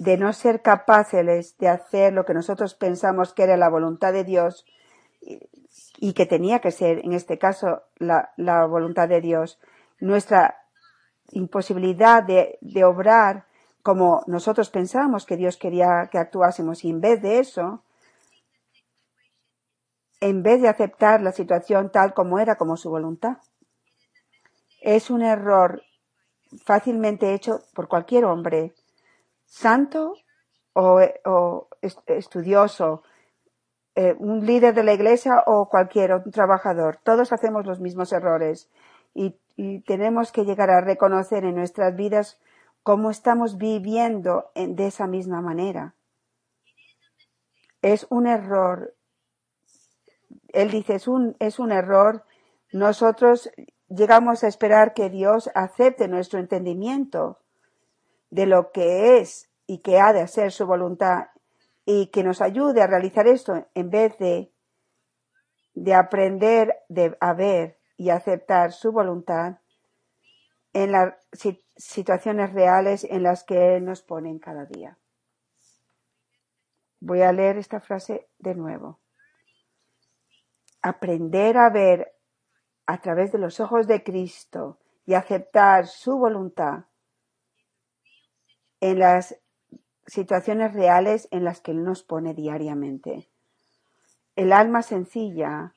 de 0.00 0.16
no 0.16 0.32
ser 0.32 0.62
capaces 0.62 1.58
de 1.58 1.68
hacer 1.68 2.14
lo 2.14 2.24
que 2.24 2.32
nosotros 2.32 2.74
pensamos 2.74 3.34
que 3.34 3.42
era 3.42 3.58
la 3.58 3.68
voluntad 3.68 4.14
de 4.14 4.24
Dios 4.24 4.64
y 5.98 6.14
que 6.14 6.24
tenía 6.24 6.60
que 6.60 6.70
ser, 6.70 7.04
en 7.04 7.12
este 7.12 7.38
caso, 7.38 7.82
la, 7.98 8.32
voluntad 8.66 9.08
de 9.08 9.20
Dios. 9.20 9.60
Nuestra 10.00 10.56
imposibilidad 11.32 12.22
de, 12.22 12.58
de 12.62 12.84
obrar 12.84 13.44
como 13.82 14.22
nosotros 14.26 14.70
pensábamos 14.70 15.26
que 15.26 15.36
Dios 15.36 15.58
quería 15.58 16.08
que 16.10 16.16
actuásemos 16.16 16.82
y 16.82 16.88
en 16.88 17.02
vez 17.02 17.20
de 17.20 17.38
eso, 17.38 17.84
en 20.20 20.42
vez 20.42 20.62
de 20.62 20.68
aceptar 20.68 21.20
la 21.20 21.32
situación 21.32 21.90
tal 21.92 22.14
como 22.14 22.38
era, 22.38 22.56
como 22.56 22.78
su 22.78 22.88
voluntad. 22.88 23.36
Es 24.80 25.10
un 25.10 25.22
error 25.22 25.82
fácilmente 26.64 27.34
hecho 27.34 27.60
por 27.74 27.88
cualquier 27.88 28.24
hombre, 28.24 28.74
santo 29.46 30.14
o, 30.72 31.00
estudioso, 32.06 33.02
eh, 33.94 34.14
un 34.18 34.46
líder 34.46 34.74
de 34.74 34.84
la 34.84 34.92
iglesia 34.92 35.42
o 35.46 35.68
cualquier 35.68 36.22
trabajador. 36.30 36.98
Todos 37.02 37.32
hacemos 37.32 37.66
los 37.66 37.80
mismos 37.80 38.12
errores 38.12 38.70
y, 39.14 39.36
tenemos 39.84 40.32
que 40.32 40.46
llegar 40.46 40.70
a 40.70 40.80
reconocer 40.80 41.44
en 41.44 41.56
nuestras 41.56 41.94
vidas 41.94 42.40
cómo 42.82 43.10
estamos 43.10 43.58
viviendo 43.58 44.50
en, 44.54 44.74
de 44.74 44.86
esa 44.86 45.06
misma 45.06 45.42
manera. 45.42 45.94
Es 47.82 48.06
un 48.08 48.26
error. 48.26 48.94
Él 50.54 50.70
dice, 50.70 50.94
es 50.94 51.06
un, 51.06 51.36
es 51.40 51.58
un 51.58 51.72
error. 51.72 52.24
Nosotros 52.72 53.50
llegamos 53.90 54.44
a 54.44 54.48
esperar 54.48 54.94
que 54.94 55.10
Dios 55.10 55.50
acepte 55.54 56.08
nuestro 56.08 56.38
entendimiento 56.38 57.40
de 58.30 58.46
lo 58.46 58.70
que 58.70 59.18
es 59.18 59.50
y 59.66 59.78
que 59.78 59.98
ha 60.00 60.12
de 60.12 60.20
hacer 60.20 60.52
su 60.52 60.66
voluntad 60.66 61.26
y 61.84 62.06
que 62.06 62.22
nos 62.22 62.40
ayude 62.40 62.82
a 62.82 62.86
realizar 62.86 63.26
esto 63.26 63.66
en 63.74 63.90
vez 63.90 64.16
de, 64.18 64.52
de 65.74 65.94
aprender 65.94 66.76
de, 66.88 67.16
a 67.20 67.34
ver 67.34 67.78
y 67.96 68.10
aceptar 68.10 68.72
su 68.72 68.92
voluntad 68.92 69.58
en 70.72 70.92
las 70.92 71.14
situaciones 71.76 72.52
reales 72.52 73.04
en 73.04 73.24
las 73.24 73.42
que 73.42 73.76
Él 73.76 73.84
nos 73.84 74.02
pone 74.02 74.38
cada 74.38 74.66
día. 74.66 74.98
Voy 77.00 77.22
a 77.22 77.32
leer 77.32 77.56
esta 77.56 77.80
frase 77.80 78.28
de 78.38 78.54
nuevo. 78.54 79.00
Aprender 80.82 81.56
a 81.56 81.70
ver 81.70 82.19
a 82.90 83.00
través 83.00 83.30
de 83.30 83.38
los 83.38 83.60
ojos 83.60 83.86
de 83.86 84.02
Cristo 84.02 84.78
y 85.06 85.14
aceptar 85.14 85.86
su 85.86 86.18
voluntad 86.18 86.86
en 88.80 88.98
las 88.98 89.38
situaciones 90.06 90.74
reales 90.74 91.28
en 91.30 91.44
las 91.44 91.60
que 91.60 91.70
Él 91.70 91.84
nos 91.84 92.02
pone 92.02 92.34
diariamente. 92.34 93.30
El 94.34 94.52
alma 94.52 94.82
sencilla 94.82 95.74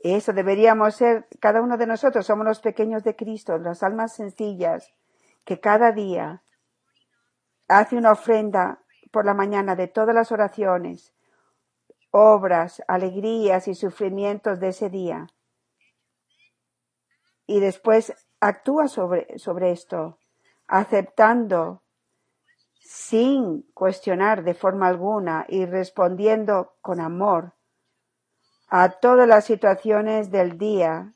eso 0.00 0.32
deberíamos 0.32 0.96
ser 0.96 1.28
cada 1.40 1.62
uno 1.62 1.78
de 1.78 1.86
nosotros. 1.86 2.26
Somos 2.26 2.44
los 2.44 2.60
pequeños 2.60 3.04
de 3.04 3.14
Cristo, 3.14 3.56
las 3.58 3.82
almas 3.82 4.14
sencillas, 4.14 4.92
que 5.44 5.60
cada 5.60 5.92
día 5.92 6.42
hace 7.68 7.96
una 7.96 8.12
ofrenda 8.12 8.80
por 9.12 9.24
la 9.24 9.32
mañana 9.32 9.76
de 9.76 9.86
todas 9.86 10.14
las 10.14 10.32
oraciones, 10.32 11.14
obras, 12.10 12.82
alegrías 12.88 13.68
y 13.68 13.74
sufrimientos 13.74 14.58
de 14.58 14.68
ese 14.68 14.90
día. 14.90 15.28
Y 17.46 17.60
después 17.60 18.12
actúa 18.40 18.88
sobre, 18.88 19.38
sobre 19.38 19.72
esto, 19.72 20.18
aceptando 20.66 21.82
sin 22.80 23.62
cuestionar 23.74 24.42
de 24.44 24.54
forma 24.54 24.88
alguna 24.88 25.46
y 25.48 25.66
respondiendo 25.66 26.74
con 26.80 27.00
amor 27.00 27.54
a 28.68 28.90
todas 28.90 29.28
las 29.28 29.44
situaciones 29.44 30.30
del 30.30 30.58
día 30.58 31.12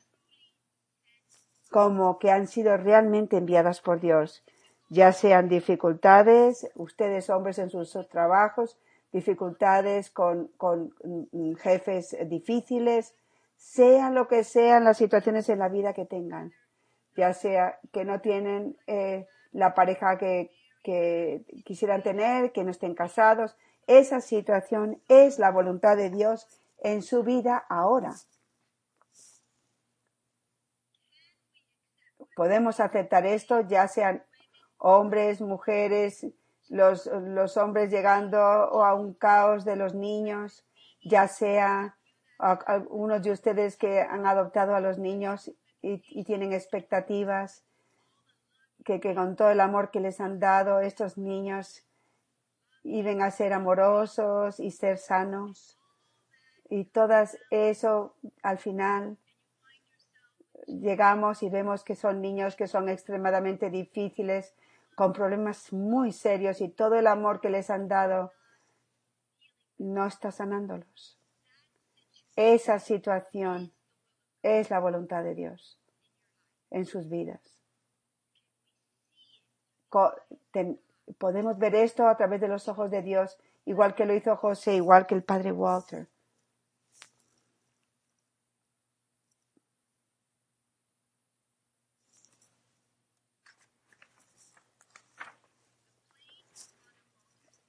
como 1.69 2.17
que 2.17 2.31
han 2.31 2.47
sido 2.47 2.77
realmente 2.77 3.37
enviadas 3.37 3.81
por 3.81 3.99
Dios, 3.99 4.43
ya 4.89 5.11
sean 5.11 5.49
dificultades, 5.49 6.69
ustedes 6.75 7.29
hombres 7.29 7.59
en 7.59 7.69
sus 7.69 7.91
trabajos, 8.09 8.77
dificultades 9.11 10.09
con, 10.11 10.47
con 10.57 10.93
mm, 11.03 11.55
jefes 11.55 12.15
difíciles, 12.27 13.13
sean 13.57 14.15
lo 14.15 14.27
que 14.27 14.43
sean 14.43 14.83
las 14.83 14.97
situaciones 14.97 15.49
en 15.49 15.59
la 15.59 15.67
vida 15.67 15.93
que 15.93 16.05
tengan, 16.05 16.53
ya 17.15 17.33
sea 17.33 17.79
que 17.91 18.05
no 18.05 18.21
tienen 18.21 18.77
eh, 18.87 19.27
la 19.51 19.73
pareja 19.73 20.17
que, 20.17 20.51
que 20.83 21.43
quisieran 21.65 22.03
tener, 22.03 22.51
que 22.53 22.63
no 22.63 22.71
estén 22.71 22.95
casados, 22.95 23.57
esa 23.87 24.21
situación 24.21 25.01
es 25.09 25.39
la 25.39 25.51
voluntad 25.51 25.97
de 25.97 26.09
Dios 26.09 26.47
en 26.79 27.01
su 27.01 27.23
vida 27.23 27.65
ahora. 27.69 28.13
Podemos 32.35 32.79
aceptar 32.79 33.25
esto, 33.25 33.61
ya 33.61 33.87
sean 33.87 34.23
hombres, 34.77 35.41
mujeres, 35.41 36.27
los, 36.69 37.07
los 37.07 37.57
hombres 37.57 37.89
llegando 37.89 38.37
a 38.39 38.93
un 38.93 39.13
caos 39.13 39.65
de 39.65 39.75
los 39.75 39.95
niños, 39.95 40.65
ya 41.03 41.27
sea 41.27 41.97
algunos 42.37 43.23
de 43.23 43.31
ustedes 43.31 43.77
que 43.77 44.01
han 44.01 44.25
adoptado 44.25 44.75
a 44.75 44.79
los 44.79 44.97
niños 44.99 45.51
y, 45.81 46.23
tienen 46.23 46.53
expectativas, 46.53 47.63
que, 48.83 48.99
que, 48.99 49.15
con 49.15 49.35
todo 49.35 49.51
el 49.51 49.59
amor 49.59 49.91
que 49.91 49.99
les 49.99 50.19
han 50.19 50.39
dado 50.39 50.79
estos 50.79 51.17
niños 51.17 51.83
iban 52.83 53.21
a 53.21 53.31
ser 53.31 53.53
amorosos 53.53 54.59
y 54.59 54.71
ser 54.71 54.97
sanos 54.97 55.77
y 56.69 56.85
todas 56.85 57.37
eso 57.49 58.15
al 58.43 58.57
final 58.57 59.17
llegamos 60.65 61.43
y 61.43 61.49
vemos 61.49 61.83
que 61.83 61.95
son 61.95 62.21
niños 62.21 62.55
que 62.55 62.67
son 62.67 62.89
extremadamente 62.89 63.69
difíciles, 63.69 64.53
con 64.95 65.13
problemas 65.13 65.71
muy 65.71 66.11
serios 66.11 66.59
y 66.59 66.69
todo 66.69 66.95
el 66.95 67.07
amor 67.07 67.39
que 67.39 67.49
les 67.49 67.69
han 67.69 67.87
dado 67.87 68.33
no 69.77 70.07
está 70.07 70.31
sanándolos. 70.31 71.16
Esa 72.37 72.77
situación 72.77 73.73
es 74.43 74.69
la 74.69 74.79
voluntad 74.79 75.23
de 75.23 75.33
Dios 75.33 75.81
en 76.69 76.85
sus 76.85 77.09
vidas. 77.09 77.41
Podemos 81.17 81.57
ver 81.57 81.73
esto 81.73 82.07
a 82.07 82.15
través 82.15 82.39
de 82.39 82.47
los 82.47 82.67
ojos 82.67 82.91
de 82.91 83.01
Dios, 83.01 83.39
igual 83.65 83.95
que 83.95 84.05
lo 84.05 84.13
hizo 84.13 84.37
José, 84.37 84.75
igual 84.75 85.07
que 85.07 85.15
el 85.15 85.23
padre 85.23 85.51
Walter. 85.51 86.07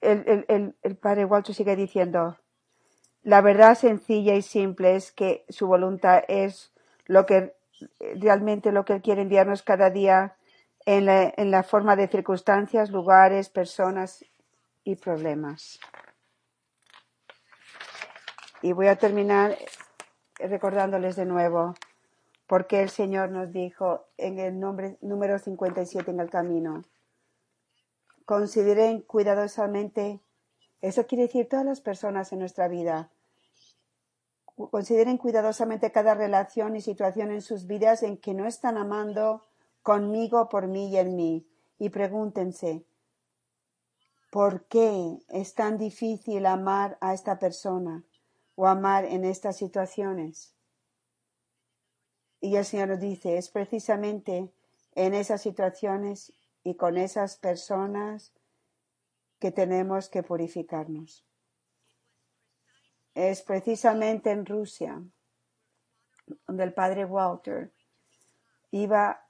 el, 0.01 0.75
el, 0.81 0.97
padre 0.97 1.25
Walter 1.25 1.53
sigue 1.53 1.75
diciendo, 1.75 2.37
la 3.23 3.41
verdad 3.41 3.75
sencilla 3.75 4.35
y 4.35 4.41
simple 4.41 4.95
es 4.95 5.11
que 5.11 5.45
su 5.49 5.67
voluntad 5.67 6.23
es 6.27 6.71
lo 7.05 7.25
que 7.25 7.55
realmente 8.15 8.71
lo 8.71 8.85
que 8.85 8.93
él 8.93 9.01
quiere 9.01 9.21
enviarnos 9.21 9.61
cada 9.61 9.89
día 9.89 10.35
en 10.85 11.05
la, 11.05 11.33
en 11.35 11.51
la 11.51 11.63
forma 11.63 11.95
de 11.95 12.07
circunstancias, 12.07 12.89
lugares, 12.89 13.49
personas 13.49 14.25
y 14.83 14.95
problemas. 14.95 15.79
Y 18.61 18.73
voy 18.73 18.87
a 18.87 18.97
terminar 18.97 19.57
recordándoles 20.39 21.15
de 21.15 21.25
nuevo 21.25 21.75
porque 22.47 22.81
el 22.81 22.89
Señor 22.89 23.29
nos 23.29 23.51
dijo 23.51 24.07
en 24.17 24.39
el 24.39 24.59
nombre, 24.59 24.97
número 25.01 25.37
57 25.37 26.09
en 26.11 26.19
el 26.19 26.29
camino 26.29 26.83
Consideren 28.29 29.01
cuidadosamente, 29.01 30.19
eso 30.81 31.07
quiere 31.07 31.23
decir 31.23 31.49
todas 31.49 31.65
las 31.65 31.81
personas 31.81 32.31
en 32.31 32.39
nuestra 32.39 32.67
vida. 32.67 33.11
Consideren 34.55 35.17
cuidadosamente 35.17 35.91
cada 35.91 36.15
relación 36.15 36.75
y 36.75 36.81
situación 36.81 37.31
en 37.31 37.41
sus 37.41 37.65
vidas 37.65 38.03
en 38.03 38.17
que 38.17 38.33
no 38.33 38.45
están 38.45 38.77
amando 38.77 39.45
conmigo, 39.83 40.49
por 40.49 40.67
mí 40.67 40.89
y 40.89 40.97
en 40.97 41.15
mí. 41.15 41.47
Y 41.77 41.89
pregúntense, 41.89 42.85
¿por 44.31 44.65
qué 44.65 45.17
es 45.29 45.55
tan 45.55 45.77
difícil 45.77 46.45
amar 46.45 46.97
a 47.01 47.13
esta 47.13 47.39
persona 47.39 48.03
o 48.55 48.67
amar 48.67 49.05
en 49.05 49.23
estas 49.23 49.57
situaciones? 49.57 50.53
Y 52.41 52.55
el 52.55 52.65
Señor 52.65 52.89
nos 52.89 52.99
dice, 52.99 53.37
es 53.37 53.49
precisamente 53.49 54.51
en 54.95 55.13
esas 55.13 55.41
situaciones 55.41 56.33
y 56.63 56.75
con 56.75 56.97
esas 56.97 57.37
personas 57.37 58.33
que 59.39 59.51
tenemos 59.51 60.09
que 60.09 60.23
purificarnos. 60.23 61.25
Es 63.15 63.41
precisamente 63.41 64.31
en 64.31 64.45
Rusia 64.45 65.01
donde 66.47 66.63
el 66.63 66.73
padre 66.73 67.05
Walter 67.05 67.73
iba 68.71 69.25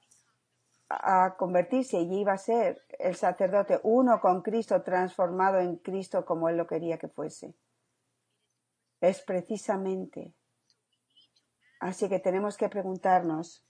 a 0.88 1.36
convertirse 1.36 1.98
y 2.00 2.20
iba 2.20 2.32
a 2.32 2.38
ser 2.38 2.82
el 2.98 3.14
sacerdote 3.14 3.80
uno 3.84 4.20
con 4.20 4.42
Cristo, 4.42 4.82
transformado 4.82 5.60
en 5.60 5.76
Cristo 5.76 6.24
como 6.24 6.48
él 6.48 6.56
lo 6.56 6.66
quería 6.66 6.98
que 6.98 7.08
fuese. 7.08 7.54
Es 9.00 9.22
precisamente. 9.22 10.34
Así 11.78 12.08
que 12.08 12.18
tenemos 12.18 12.56
que 12.56 12.68
preguntarnos, 12.68 13.64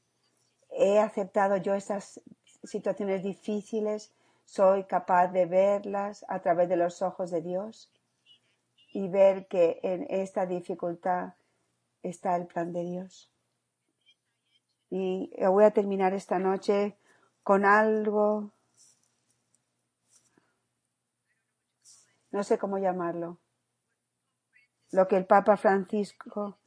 ¿he 0.70 0.98
aceptado 0.98 1.56
yo 1.58 1.74
estas 1.74 2.20
situaciones 2.64 3.22
difíciles? 3.22 4.12
¿Soy 4.50 4.82
capaz 4.82 5.28
de 5.28 5.46
verlas 5.46 6.26
a 6.28 6.40
través 6.40 6.68
de 6.68 6.74
los 6.74 7.02
ojos 7.02 7.30
de 7.30 7.40
Dios? 7.40 7.88
Y 8.92 9.06
ver 9.06 9.46
que 9.46 9.78
en 9.84 10.08
esta 10.10 10.44
dificultad 10.44 11.34
está 12.02 12.34
el 12.34 12.48
plan 12.48 12.72
de 12.72 12.82
Dios. 12.82 13.30
Y 14.90 15.30
voy 15.46 15.62
a 15.62 15.70
terminar 15.70 16.14
esta 16.14 16.40
noche 16.40 16.96
con 17.44 17.64
algo, 17.64 18.50
no 22.32 22.42
sé 22.42 22.58
cómo 22.58 22.78
llamarlo, 22.78 23.38
lo 24.90 25.06
que 25.06 25.16
el 25.16 25.26
Papa 25.26 25.56
Francisco, 25.58 26.58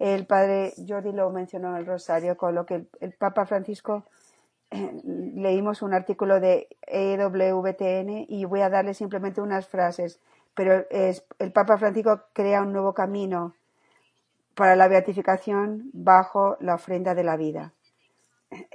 el 0.00 0.26
Padre 0.26 0.74
Jordi 0.88 1.12
lo 1.12 1.30
mencionó 1.30 1.68
en 1.68 1.76
el 1.76 1.86
Rosario, 1.86 2.36
con 2.36 2.56
lo 2.56 2.66
que 2.66 2.88
el, 2.98 3.12
Papa 3.12 3.46
Francisco 3.46 4.06
leímos 5.04 5.82
un 5.82 5.94
artículo 5.94 6.40
de 6.40 6.68
EWTN 6.86 8.26
y 8.28 8.44
voy 8.44 8.60
a 8.60 8.70
darle 8.70 8.94
simplemente 8.94 9.40
unas 9.40 9.66
frases, 9.68 10.20
pero 10.54 10.86
el 10.90 11.52
Papa 11.52 11.78
Francisco 11.78 12.22
crea 12.32 12.62
un 12.62 12.72
nuevo 12.72 12.92
camino 12.94 13.54
para 14.54 14.74
la 14.74 14.88
beatificación 14.88 15.90
bajo 15.92 16.56
la 16.60 16.74
ofrenda 16.74 17.14
de 17.14 17.22
la 17.24 17.36
vida. 17.36 17.72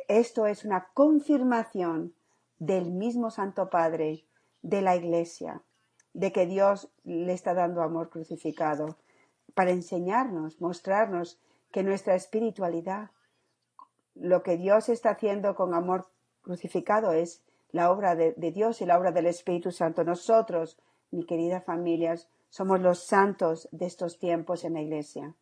Esto 0.07 0.47
es 0.47 0.63
una 0.63 0.87
confirmación 0.93 2.13
del 2.59 2.91
mismo 2.91 3.31
Santo 3.31 3.69
Padre 3.69 4.23
de 4.61 4.81
la 4.81 4.95
Iglesia, 4.95 5.61
de 6.13 6.31
que 6.31 6.45
Dios 6.45 6.89
le 7.03 7.33
está 7.33 7.53
dando 7.53 7.81
amor 7.81 8.09
crucificado, 8.09 8.97
para 9.53 9.71
enseñarnos, 9.71 10.61
mostrarnos 10.61 11.39
que 11.71 11.83
nuestra 11.83 12.15
espiritualidad, 12.15 13.11
lo 14.15 14.43
que 14.43 14.57
Dios 14.57 14.89
está 14.89 15.11
haciendo 15.11 15.55
con 15.55 15.73
amor 15.73 16.07
crucificado 16.41 17.13
es 17.13 17.43
la 17.71 17.91
obra 17.91 18.15
de, 18.15 18.33
Dios 18.51 18.81
y 18.81 18.85
la 18.85 18.97
obra 18.97 19.11
del 19.11 19.25
Espíritu 19.25 19.71
Santo. 19.71 20.03
Nosotros, 20.03 20.79
mi 21.11 21.25
querida 21.25 21.61
familia, 21.61 22.15
somos 22.49 22.79
los 22.79 23.03
santos 23.03 23.67
de 23.71 23.87
estos 23.87 24.19
tiempos 24.19 24.63
en 24.63 24.73
la 24.73 24.81
Iglesia. 24.81 25.33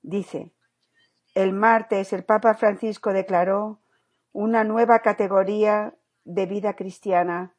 Dice, 0.00 0.52
el 1.34 1.52
martes 1.52 2.14
el 2.14 2.24
Papa 2.24 2.54
Francisco 2.54 3.12
declaró 3.12 3.80
una 4.32 4.64
nueva 4.64 5.00
categoría 5.00 5.94
de 6.24 6.46
vida 6.46 6.74
cristiana 6.74 7.54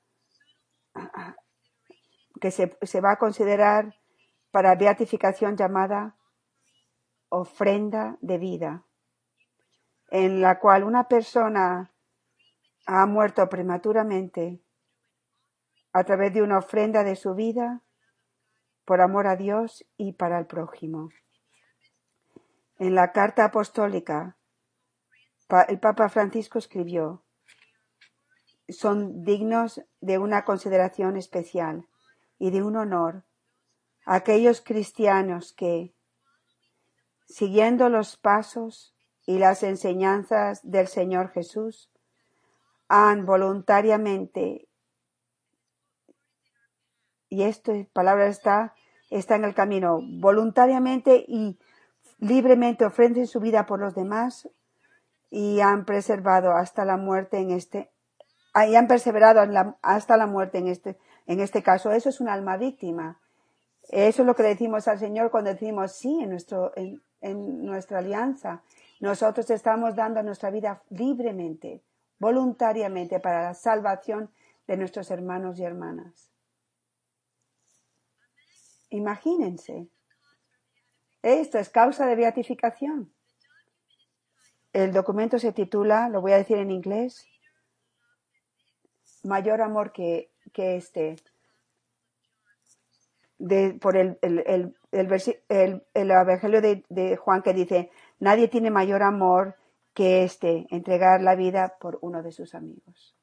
que 2.42 2.50
se, 2.50 2.76
se, 2.82 3.02
va 3.02 3.12
a 3.14 3.20
considerar 3.20 3.96
para 4.50 4.76
beatificación 4.76 5.56
llamada 5.56 6.16
ofrenda 7.30 8.18
de 8.22 8.38
vida, 8.38 8.86
en 10.10 10.42
la 10.42 10.60
cual 10.60 10.84
una 10.84 11.08
persona 11.08 11.94
ha 12.86 13.06
muerto 13.06 13.48
prematuramente 13.50 14.62
a 15.94 16.04
través 16.04 16.34
de 16.34 16.42
una 16.42 16.58
ofrenda 16.58 17.04
de 17.04 17.16
su 17.16 17.36
vida 17.36 17.84
por 18.86 19.02
amor 19.02 19.28
a 19.28 19.36
Dios 19.36 19.86
y 19.98 20.14
para 20.14 20.40
el 20.40 20.48
prójimo. 20.48 21.10
En 22.80 22.96
la 22.96 23.12
carta 23.12 23.46
apostólica, 23.46 24.38
el 25.68 25.80
Papa 25.80 26.10
Francisco 26.10 26.58
escribió, 26.58 27.24
son 28.68 29.24
dignos 29.24 29.84
de 30.00 30.18
una 30.18 30.46
consideración 30.46 31.18
especial 31.18 31.88
y 32.38 32.52
de 32.52 32.64
un 32.64 32.78
honor 32.78 33.26
aquellos 34.06 34.62
cristianos 34.62 35.54
que, 35.54 35.94
siguiendo 37.30 37.90
los 37.90 38.18
pasos 38.18 38.94
y 39.26 39.38
las 39.38 39.64
enseñanzas 39.64 40.60
del 40.64 40.88
Señor 40.88 41.30
Jesús, 41.30 41.92
han 42.88 43.26
voluntariamente, 43.26 44.68
y 47.30 47.44
esta 47.44 47.72
palabra 47.94 48.28
está, 48.28 48.74
está 49.12 49.36
en 49.36 49.46
el 49.46 49.54
camino, 49.54 50.00
voluntariamente 50.02 51.24
y 51.28 51.60
libremente 52.18 52.84
ofrecen 52.86 53.28
su 53.28 53.40
vida 53.40 53.68
por 53.68 53.80
los 53.80 53.94
demás 53.94 54.50
y 55.30 55.60
han 55.62 55.86
preservado 55.86 56.52
hasta 56.54 56.84
la 56.84 56.98
muerte 56.98 57.38
en 57.38 57.52
este 57.52 57.92
ah, 58.54 58.66
y 58.66 58.76
han 58.76 58.88
perseverado 58.88 59.42
hasta 59.84 60.18
la 60.18 60.26
muerte 60.26 60.58
en 60.58 60.68
este 60.68 60.98
en 61.28 61.40
este 61.40 61.62
caso. 61.62 61.92
Eso 61.92 62.10
es 62.10 62.20
un 62.20 62.28
alma 62.28 62.58
víctima. 62.58 63.22
Eso 63.90 64.24
es 64.24 64.26
lo 64.26 64.36
que 64.36 64.44
decimos 64.44 64.88
al 64.88 64.98
Señor 64.98 65.30
cuando 65.30 65.52
decimos 65.52 65.94
sí 65.94 66.20
en 66.22 66.32
nuestro 66.32 66.74
en 67.22 67.66
nuestra 67.66 68.00
alianza 68.00 68.64
nosotros 69.00 69.50
estamos 69.50 69.96
dando 69.96 70.22
nuestra 70.24 70.50
vida 70.50 70.84
libremente 70.90 71.84
voluntariamente 72.20 73.20
para 73.20 73.44
la 73.44 73.54
salvación 73.54 74.30
de 74.68 74.78
nuestros 74.78 75.10
hermanos 75.12 75.60
y 75.60 75.64
hermanas 75.64 76.32
imagínense 78.90 79.90
esto 81.22 81.58
es 81.58 81.70
causa 81.70 82.06
de 82.06 82.16
beatificación. 82.16 83.14
El 84.72 84.94
documento 84.94 85.38
se 85.38 85.52
titula, 85.52 86.08
lo 86.10 86.22
voy 86.22 86.32
a 86.32 86.38
decir 86.38 86.58
en 86.58 86.72
inglés, 86.72 87.26
Mayor 89.22 89.62
amor 89.62 89.92
que, 89.92 90.32
que 90.54 90.78
este. 90.78 91.18
De, 93.38 93.74
por 93.74 93.98
el, 93.98 94.18
el, 94.22 94.78
el, 94.92 95.84
el 95.94 96.12
Evangelio 96.12 96.62
de, 96.62 96.84
de 96.90 97.18
Juan 97.18 97.42
que 97.42 97.54
dice, 97.54 97.92
nadie 98.20 98.48
tiene 98.48 98.72
mayor 98.72 99.04
amor 99.04 99.56
que 99.94 100.24
este, 100.24 100.68
entregar 100.70 101.22
la 101.22 101.36
vida 101.36 101.78
por 101.80 102.00
uno 102.02 102.24
de 102.24 102.32
sus 102.32 102.56
amigos. 102.56 103.16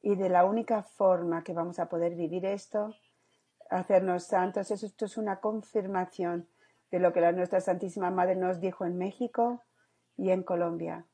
Y 0.00 0.16
de 0.16 0.28
la 0.28 0.44
única 0.44 0.82
forma 0.82 1.42
que 1.42 1.52
vamos 1.52 1.78
a 1.78 1.88
poder 1.88 2.14
vivir 2.14 2.46
esto 2.46 2.94
hacernos 3.70 4.24
santos. 4.24 4.70
Esto 4.70 5.04
es 5.04 5.16
una 5.16 5.40
confirmación 5.40 6.48
de 6.90 6.98
lo 6.98 7.12
que 7.12 7.20
la 7.20 7.32
nuestra 7.32 7.60
Santísima 7.60 8.10
Madre 8.10 8.36
nos 8.36 8.60
dijo 8.60 8.84
en 8.84 8.96
México 8.96 9.64
y 10.16 10.30
en 10.30 10.42
Colombia. 10.42 11.06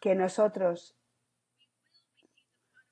Que 0.00 0.14
nosotros 0.14 0.96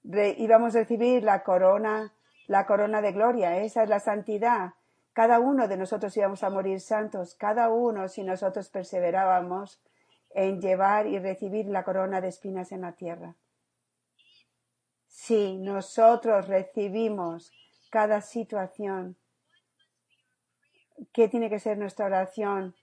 íbamos 0.03 0.75
a 0.75 0.81
recibir 0.81 1.23
la 1.23 1.43
corona, 1.43 2.13
la 2.47 2.67
corona 2.67 3.01
de 3.01 3.13
gloria. 3.13 3.59
Esa 3.59 3.83
es 3.83 3.89
la 3.89 4.01
santidad. 4.01 4.75
Cada 5.13 5.41
uno 5.41 5.69
de 5.69 5.77
nosotros 5.77 6.17
íbamos 6.17 6.43
a 6.43 6.51
morir 6.51 6.81
santos. 6.81 7.35
Cada 7.35 7.71
uno, 7.71 8.09
si 8.09 8.23
nosotros 8.23 8.69
perseverábamos 8.69 9.81
en 10.31 10.61
llevar 10.61 11.07
y 11.07 11.19
recibir 11.19 11.67
la 11.67 11.85
corona 11.85 12.21
de 12.21 12.29
espinas 12.29 12.73
en 12.73 12.83
la 12.83 12.93
tierra. 12.93 13.35
Si 15.07 15.57
nosotros 15.57 16.47
recibimos 16.47 17.51
cada 17.91 18.21
situación. 18.21 19.17
¿Qué 21.13 21.29
tiene 21.29 21.49
que 21.49 21.59
ser 21.59 21.79
nuestra 21.79 22.07
oración 22.07 22.75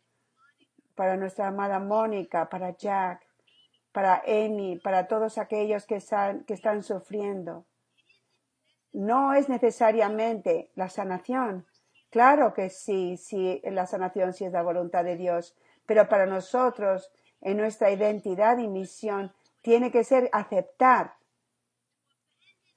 para 0.96 1.18
nuestra 1.18 1.48
amada 1.48 1.80
Mónica, 1.80 2.50
para 2.50 2.76
Jack, 2.76 3.22
para 3.92 4.24
Amy, 4.26 4.80
para 4.80 5.08
todos 5.08 5.38
aquellos 5.38 5.86
que 5.86 5.96
están, 5.98 6.44
que 6.46 6.54
están 6.54 6.82
sufriendo? 6.82 7.66
No 8.94 9.34
es 9.34 9.50
necesariamente 9.50 10.70
la 10.76 10.90
sanación. 10.90 11.66
Claro 12.10 12.54
que 12.54 12.70
sí, 12.70 13.18
sí, 13.18 13.62
la 13.66 13.88
sanación 13.88 14.34
sí 14.34 14.46
es 14.46 14.54
la 14.54 14.62
voluntad 14.62 15.04
de 15.04 15.18
Dios, 15.18 15.56
pero 15.86 16.08
para 16.08 16.26
nosotros, 16.26 17.12
en 17.42 17.58
nuestra 17.58 17.92
identidad 17.92 18.58
y 18.60 18.68
misión, 18.68 19.34
tiene 19.62 19.92
que 19.92 20.04
ser 20.04 20.30
aceptar 20.32 21.16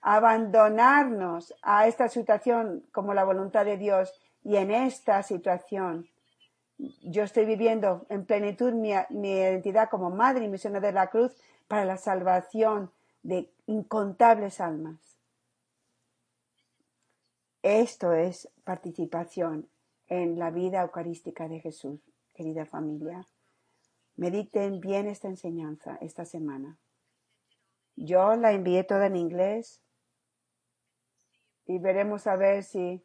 abandonarnos 0.00 1.52
a 1.62 1.88
esta 1.88 2.08
situación 2.08 2.86
como 2.92 3.12
la 3.12 3.24
voluntad 3.24 3.64
de 3.64 3.76
Dios 3.76 4.14
y 4.44 4.54
en 4.54 4.70
esta 4.70 5.22
situación 5.24 6.08
yo 6.78 7.24
estoy 7.24 7.44
viviendo 7.44 8.06
en 8.08 8.24
plenitud 8.24 8.72
mi, 8.72 8.90
identidad 8.90 9.88
como 9.90 10.10
madre 10.10 10.44
y 10.44 10.48
misionera 10.48 10.86
de 10.86 10.92
la 10.92 11.08
cruz 11.08 11.36
para 11.66 11.84
la 11.84 11.96
salvación 11.96 12.92
de 13.22 13.50
incontables 13.66 14.60
almas. 14.60 15.05
Esto 17.68 18.12
es 18.12 18.48
participación 18.62 19.68
en 20.06 20.38
la 20.38 20.52
vida 20.52 20.82
eucarística 20.82 21.48
de 21.48 21.58
Jesús, 21.58 21.98
querida 22.32 22.64
familia. 22.64 23.26
Mediten 24.14 24.78
bien 24.78 25.08
esta 25.08 25.26
enseñanza 25.26 25.98
esta 26.00 26.24
semana. 26.24 26.78
Yo 27.96 28.36
la 28.36 28.52
envié 28.52 28.84
toda 28.84 29.06
en 29.06 29.16
inglés 29.16 29.82
y 31.64 31.80
veremos 31.80 32.28
a 32.28 32.36
ver 32.36 32.62
si, 32.62 33.04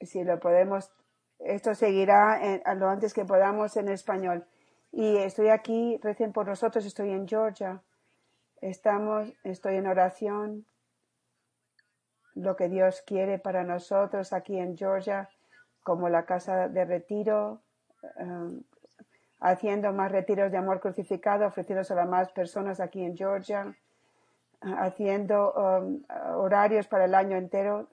si 0.00 0.24
lo 0.24 0.40
podemos. 0.40 0.90
Esto 1.38 1.74
seguirá 1.74 2.62
a 2.64 2.74
lo 2.74 2.88
antes 2.88 3.12
que 3.12 3.26
podamos 3.26 3.76
en 3.76 3.90
español. 3.90 4.46
Y 4.92 5.18
estoy 5.18 5.48
aquí, 5.48 6.00
recen 6.02 6.32
por 6.32 6.46
nosotros, 6.46 6.86
estoy 6.86 7.10
en 7.10 7.28
Georgia. 7.28 7.82
Estamos, 8.62 9.30
estoy 9.44 9.76
en 9.76 9.88
oración. 9.88 10.64
Lo 12.34 12.56
que 12.56 12.68
Dios 12.68 13.02
quiere 13.06 13.38
para 13.38 13.62
nosotros 13.64 14.32
aquí 14.32 14.58
en 14.58 14.76
Georgia, 14.76 15.28
como 15.82 16.08
la 16.08 16.24
casa 16.24 16.68
de 16.68 16.84
retiro, 16.84 17.60
um, 18.18 18.62
haciendo 19.40 19.92
más 19.92 20.10
retiros 20.10 20.50
de 20.50 20.58
amor 20.58 20.80
crucificado, 20.80 21.46
ofrecidos 21.46 21.90
a 21.90 22.04
más 22.06 22.32
personas 22.32 22.80
aquí 22.80 23.04
en 23.04 23.16
Georgia, 23.16 23.74
haciendo 24.60 25.52
um, 25.52 26.02
horarios 26.36 26.86
para 26.88 27.04
el 27.04 27.14
año 27.14 27.36
entero, 27.36 27.88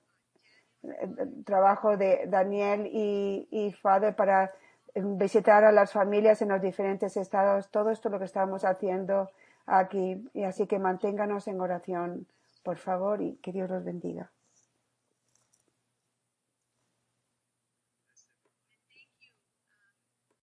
trabajo 1.46 1.98
de 1.98 2.26
Daniel 2.28 2.88
y, 2.92 3.48
y 3.52 3.72
Father 3.74 4.16
para 4.16 4.52
visitar 4.96 5.64
a 5.64 5.72
las 5.72 5.92
familias 5.92 6.42
en 6.42 6.50
los 6.50 6.62
diferentes 6.62 7.16
estados, 7.18 7.70
todo 7.70 7.92
esto 7.92 8.10
es 8.10 8.12
lo 8.12 8.20
que 8.20 8.26
estamos 8.26 8.66
haciendo 8.66 9.30
aquí. 9.66 10.28
Y 10.34 10.44
así 10.44 10.68
que 10.68 10.80
manténganos 10.80 11.48
en 11.48 11.62
oración, 11.62 12.28
por 12.64 12.78
favor, 12.78 13.22
y 13.22 13.38
que 13.38 13.51
Dios 13.51 13.70
los 13.70 13.84
bendiga. 13.84 14.32